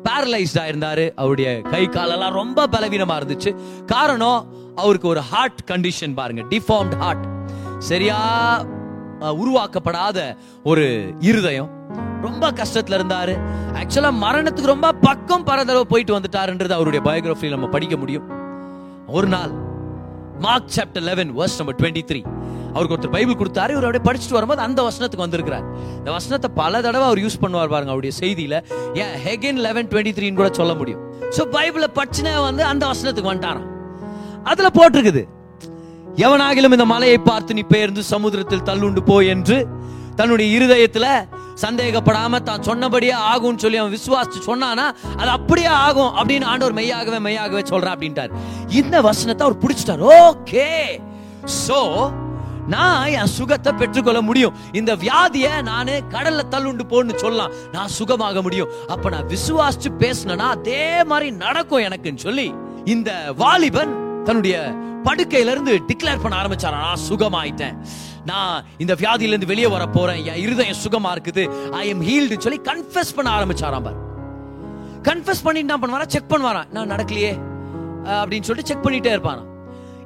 [0.09, 3.50] பேரலைஸ்டா இருந்தாரு அவருடைய கை காலெல்லாம் ரொம்ப பலவீனமா இருந்துச்சு.
[3.86, 4.46] காரணம்
[4.76, 6.42] அவருக்கு ஒரு ஹார்ட் கண்டிஷன் பாருங்க.
[6.42, 7.26] டிஃபார்ம்ட் ஹார்ட்
[7.78, 8.18] சரியா
[9.20, 11.70] உருவாக்கப்படாத ஒரு இருதயம்.
[12.20, 13.34] ரொம்ப கஷ்டத்துல இருந்தாரு.
[13.72, 18.26] ஆக்சுவலா மரணத்துக்கு ரொம்ப பக்கம் பல போயிட்டு வந்துட்டாருன்றது அவருடைய பயோகிராஃபி நம்ம படிக்க முடியும்.
[19.06, 19.50] ஒரு நாள்
[20.38, 22.20] Mark chapter eleven verse number twenty three
[22.74, 25.64] அவருக்கு ஒருத்தர் பைபிள் கொடுத்தாரு இவர் அப்படியே படிச்சுட்டு வரும்போது அந்த வசனத்துக்கு வந்திருக்கிறார்.
[26.00, 28.54] இந்த வசனத்தை பல தடவை அவர் யூஸ் பண்ணுவார் பாருங்க அவருடைய செய்தியில.
[29.02, 31.02] ஏன் ஹெகன் லெவன் டுவெண்ட்டி த்ரீன்னு கூட சொல்ல முடியும்.
[31.38, 33.66] ஸோ பைபிளை படிச்சுனே வந்து அந்த வசனத்துக்கு வந்துட்டாராம்.
[34.52, 35.24] அதுல போட்டிருக்குது.
[36.26, 39.58] எவனாகிலும் இந்த மலையை பார்த்து நீ பெயர்ந்து சமுத்திரத்தில் தள்ளுண்டு போ என்று
[40.20, 41.06] தன்னுடைய இருதயத்துல
[41.62, 44.86] சந்தேகப்படாம தான் சொன்னபடியே ஆகும்னு சொல்லி அவன் விசுவாசிச்சு சொன்னானா
[45.20, 48.32] அது அப்படியே ஆகும் அப்படின்னு ஆண்டவர் மெய்யாகவே மெய்யாகவே சொல்றான் அப்படின்ட்டார்.
[48.80, 50.02] இந்த வசனத்தை அவர் பிடிச்சிட்டார்.
[50.22, 50.66] ஓகே
[51.64, 51.80] சோ
[52.74, 54.56] நான் என் சுகத்தை பெற்றுக்கொள்ள முடியும்.
[54.72, 57.54] இந்த வியாதிய நான் கடல்ல தள்ளுண்டு போன்னு சொல்லலாம்.
[57.72, 58.72] நான் சுகமாக முடியும்.
[58.88, 62.54] அப்ப நான் விசுவாசிச்சு பேசினேன்னா அதே மாதிரி நடக்கும் எனக்குன்னு சொல்லி
[62.84, 63.94] இந்த வாலிபன்
[64.24, 64.58] தன்னுடைய
[65.04, 67.76] படுக்கையில இருந்து டிக்ளேர் பண்ண ஆரம்பிச்சாரா நான் சுகமாயிட்டேன்.
[68.24, 70.24] நான் இந்த வியாதியில இருந்து வெளியே வர போறேன்.
[70.24, 71.44] என் இருதயம் சுகமா இருக்குது.
[71.70, 74.00] ஐ எம் ஹீல்டு சொல்லி கன்ஃபெஸ் பண்ண ஆரம்பிச்சாராம் பார்.
[75.08, 76.06] கன்ஃபெஸ் பண்ணிட்டு என்ன பண்ணுவாரா?
[76.06, 77.32] செக் பண்ணுவாரா நான் நடக்கலையே.
[78.20, 79.48] அப்படின்னு சொல்லிட்டு செக் பண்ணிட்டே இருப்பாராம்.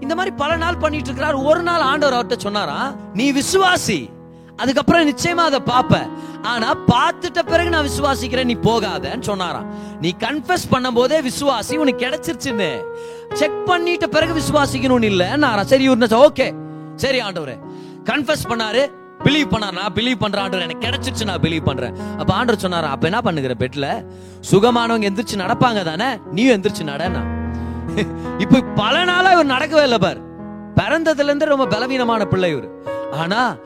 [0.02, 4.10] இந்த மாதிரி பல நாள் பண்ணிட்டு இருக்கிறார் ஒரு நாள் ஆண்டவர் அவர்கிட்ட சொன்னாரா நீ விசுவாசி
[4.56, 6.00] அதுக்கப்புறம் நிச்சயமா அதை பாப்ப
[6.50, 9.68] ஆனா பார்த்துட்ட பிறகு நான் விசுவாசிக்கிறேன் நீ போகாதன்னு சொன்னாராம்
[10.00, 12.70] நீ கன்ஃபஸ் பண்ணும் போதே விசுவாசி உனக்கு கிடைச்சிருச்சுன்னு.
[13.32, 16.54] செக் பண்ணிட்ட பிறகு விசுவாசிக்கணும்னு இல்ல சரி இவர் ஓகே
[16.96, 17.56] சரி ஆண்டவரே.
[18.04, 18.82] கன்ஃபஸ் பண்ணாரு
[19.24, 20.66] பிலீவ் பண்ணார் நான் பிலீவ் பண்றேன் ஆண்டவர்.
[20.66, 21.94] எனக்கு கிடைச்சிருச்சு நான் பிலீவ் பண்றேன்.
[22.18, 24.04] அப்ப ஆண்டவர் சொன்னாரா அப்ப என்ன பண்ணுகிற பெட்ல?
[24.50, 26.18] சுகமானவங்க எந்திரிச்சு நடப்பாங்க தானே?
[26.32, 27.22] நீயும் எந்திரிச்சு நடனா?
[28.38, 30.20] இப்ப பல நாளா இவர் நடக்கவே இல்லை பார்.
[30.74, 32.80] பிறந்ததுல இருந்து ரொம்ப பலவீனமான பிள்ளை இவர்.
[33.10, 33.56] ஆனா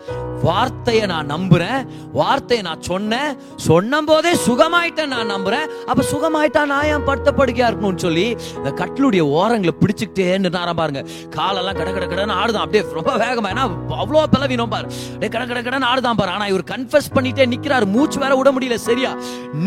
[0.42, 5.66] வார்த்தையை நான் நம்புறேன் வார்த்தையை நான் சொன்னேன் சொன்ன போதே சுகமாயிட்டேன் நான் நம்புறேன்.
[5.86, 11.04] அப்ப சுகமாயிட்டா நான் ஏன் படுத்த படுக்கையா இருக்கணும்னு சொல்லி இந்த கட்டிலுடைய ஓரங்களை பிடிச்சுக்கிட்டே நின்னாராம் பாருங்க.
[11.30, 12.66] காலெல்லாம் கட கட கடன்னு ஆடுதான்.
[12.66, 13.70] அப்படியே ரொம்ப வேகமா ஏன்னா
[14.02, 14.88] அவ்வளோ பலவீனம் பாரு.
[15.12, 16.30] அப்படியே கட கட கடன்னு ஆடுதான் பாரு.
[16.30, 17.84] ஆனா இவர் கன்ஃபஸ் பண்ணிட்டே நிக்கிறாரு.
[17.84, 19.16] மூச்சு வேற விட முடியல சரியா?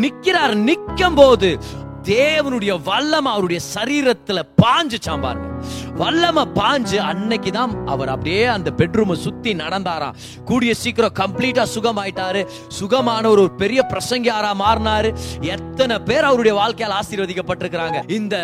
[0.02, 0.56] நிக்கிறார்.
[0.70, 1.60] நிக்கும் போது
[2.04, 5.48] தேவனுடைய வல்லம் அவருடைய சரீரத்துல பாஞ்சுச்சாம் பாருங்க.
[6.00, 10.18] வல்லமை பாஞ்சு அன்னைக்கு தான் அவர் அப்படியே அந்த பெட்ரூமை சுத்தி நடந்தாராம்.
[10.50, 12.42] கூடிய சீக்கிரம் கம்ப்ளீட்டா சுகமாயிட்டாரு.
[12.80, 15.10] சுகமான ஒரு பெரிய பிரசங்கியாரா மாறினாரு.
[15.56, 17.98] எத்தனை பேர் அவருடைய வாழ்க்கையால் ஆசீர்வதிக்கப்பட்டிருக்கிறாங்க.
[18.20, 18.36] இந்த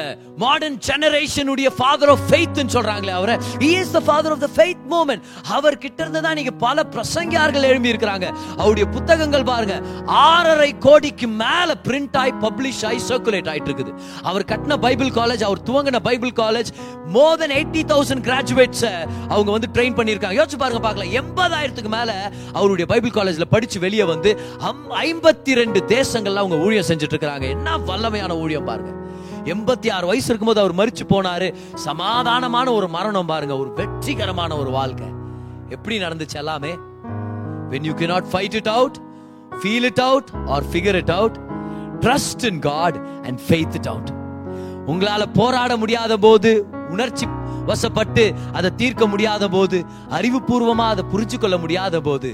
[0.43, 4.73] மாடர்ன் ஜெனரேஷனுடைய ஃபாதர் ஆஃப் ஃபெய்த்னு சொல்றாங்களே அவரை he is the father of the faith
[5.57, 8.27] அவர் கிட்ட இருந்து தான் நீங்க பல பிரசங்கியார்கள் எழும்பி இருக்கிறாங்க
[8.57, 9.75] அவருடைய புத்தகங்கள் பாருங்க.
[10.05, 13.93] ஆறரை கோடிக்கு மேல பிரிண்ட் ஆகி பப்ளிஷ் ஆகி சர்க்குலேட் ஆயிட்டு இருக்குது
[14.29, 16.71] அவர் கட்டின பைபிள் காலேஜ் அவர் துவங்கின Bible college
[17.15, 20.37] more then eighty thousand graduates அவங்க வந்து ட்ரெயின் பண்ணியிருக்காங்க.
[20.39, 21.11] யோசிச்சு பாருங்க பார்க்கலாம்.
[21.19, 24.39] எண்பதாயிரத்துக்கு மேல அவருடைய பைபிள் காலேஜ்ல படிச்சு வெளியே வந்து
[24.89, 28.91] ஐம்பத்தி ரெண்டு தேசங்கள்ல அவங்க ஊழியம் செஞ்சுட்டு இருக்கிறாங்க என்ன வல்லமையான ஊழியம் பாருங்க.
[29.43, 31.53] எண்பத்தி ஆறு வயசு இருக்கும்போது அவர் மறிச்சு போனாரு.
[31.85, 33.57] சமாதானமான ஒரு மரணம் பாருங்க.
[33.57, 35.07] ஒரு வெற்றிகரமான ஒரு வாழ்க்கை.
[35.69, 36.71] எப்படி நடந்துச்சு எல்லாமே?
[37.69, 38.95] When you cannot fight it out
[39.63, 41.33] feel it out or figure it out
[41.99, 44.07] trust in god and faith it out.
[44.87, 47.25] உங்களால போராட முடியாத போது உணர்ச்சி
[47.65, 48.23] வசப்பட்டு
[48.53, 49.77] அதை தீர்க்க முடியாத போது
[50.11, 52.29] அறிவுபூர்வமா அதை புரிஞ்சு கொள்ள முடியாத போது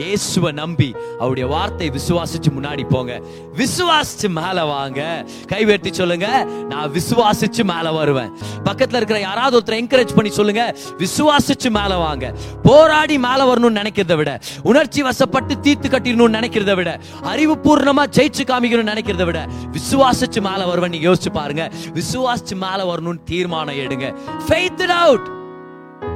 [0.00, 3.20] இயேசுவை நம்பி அவருடைய வார்த்தை விசுவாசிச்சு முன்னாடி போங்க.
[3.56, 5.26] விசுவாசிச்சு மேல வாங்க.
[5.48, 6.44] கைவேட்டி சொல்லுங்க.
[6.68, 8.30] நான் விசுவாசிச்சு மேல வருவேன்.
[8.64, 10.76] பக்கத்துல இருக்கிற யாராவது ஒருத்தர் என்கரேஜ் பண்ணி சொல்லுங்க.
[10.98, 12.34] விசுவாசிச்சு மேல வாங்க.
[12.62, 19.24] போராடி மேல வரணும்னு நினைக்கிறத விட உணர்ச்சி வசப்பட்டு தீர்த்து கட்டிடணும்னு நினைக்கிறத விட அறிவுபூர்ணமா ஜெயிச்சு காமிக்கணும்னு நினைக்கிறத
[19.24, 21.70] விட விசுவாசிச்சு மேல வருவேன் நீங்க யோசிச்சு பாருங்க.
[21.94, 24.16] விசுவாசிச்சு மேல வரணும்னு தீர்மானம் எடுங்க.
[24.48, 25.28] Faith it out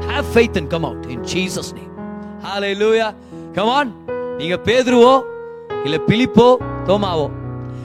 [0.01, 1.93] have faith and come out in Jesus name
[2.45, 3.14] hallelujah
[3.55, 3.91] come on
[4.37, 5.13] நீங்க பேதுருவோ
[5.85, 6.47] இல்ல பிலிப்போ
[6.87, 7.27] தோமாவோ.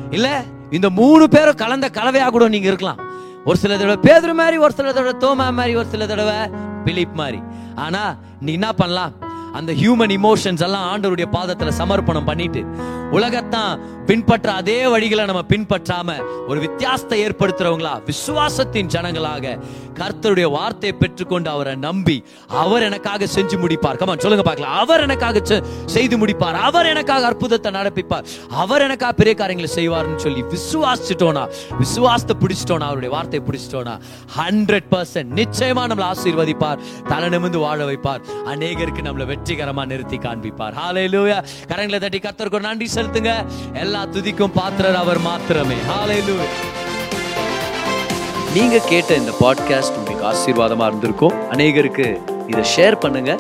[0.10, 3.00] இல்ல இந்த மூணு பேரும் கலந்த கலவையா கூட நீங்க இருக்கலாம்.
[3.46, 6.36] ஒரு சில தடவை பேதுரு மாதிரி ஒரு சில தடவை தோமா மாதிரி ஒரு சில தடவை
[6.84, 7.40] பிலிப் மாதிரி.
[7.76, 9.14] ஆனா நீ என்ன பண்ணலாம்?
[9.54, 12.64] அந்த ஹியூமன் இமோஷன்ஸ் எல்லாம் ஆண்டவருடைய பாதத்துல சமர்ப்பணம் பண்ணிட்டு
[13.12, 17.94] உலகத்தான் பின்பற்ற அதே வழிகளை நம்ம பின்பற்றாம ஒரு வித்தியாசத்தை ஏற்படுத்துறவங்களா?
[18.10, 19.60] விசுவாசத்தின் ஜனங்களாக
[20.00, 23.98] கர்த்தருடைய வார்த்தையை பெற்றுக்கொண்டு அவரை நம்பி அவர் எனக்காக செஞ்சு முடிப்பார்.
[23.98, 24.76] கமான் சொல்லுங்க பார்க்கலாம்.
[24.78, 26.58] அவர் எனக்காக செய்து முடிப்பார்.
[26.70, 28.26] அவர் எனக்காக அற்புதத்தை நடப்பிப்பார்.
[28.50, 33.96] அவர் எனக்காக பெரிய காரியங்களை செய்வார்னு சொல்லி விசுவாசிட்டோனா விசுவாசத்தை பிடிச்சிட்டோனா அவருடைய வார்த்தையை பிடிச்சிட்டோனா
[34.38, 36.80] ஹண்ட்ரட் பர்சன்ட் நிச்சயமா நம்மளை ஆசீர்வதிப்பார்.
[37.08, 38.24] தலை நிமிந்து வாழ வைப்பார்.
[38.46, 40.74] அநேகருக்கு நம்மளை வெற்றிகரமா நிறுத்தி காண்பிப்பார்.
[40.74, 43.46] ஹalleluya கரங்களை தட்டி கத்தருக்கு நன்றி செலுத்துங்க.
[43.74, 45.76] எல்லா துதிக்கும் பாத்திரர் அவர் மாத்திரமே.
[45.76, 46.48] ஹalleluya
[48.54, 51.34] நீங்க கேட்ட இந்த பாட்காஸ்ட் உங்களுக்கு ஆசீர்வாதமா இருந்திருக்கும்.
[51.52, 53.40] அநேகருக்கு இதை ஷேர் பண்ணுங்க.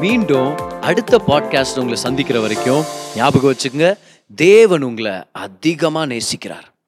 [0.00, 2.84] மீண்டும் அடுத்த பாட்காஸ்ட் உங்களை சந்திக்கிற வரைக்கும்
[3.16, 3.98] ஞாபகம் வச்சுக்கோங்க.
[4.36, 6.67] தேவன் உங்களை அதிகமா நேசிக்கிறார்.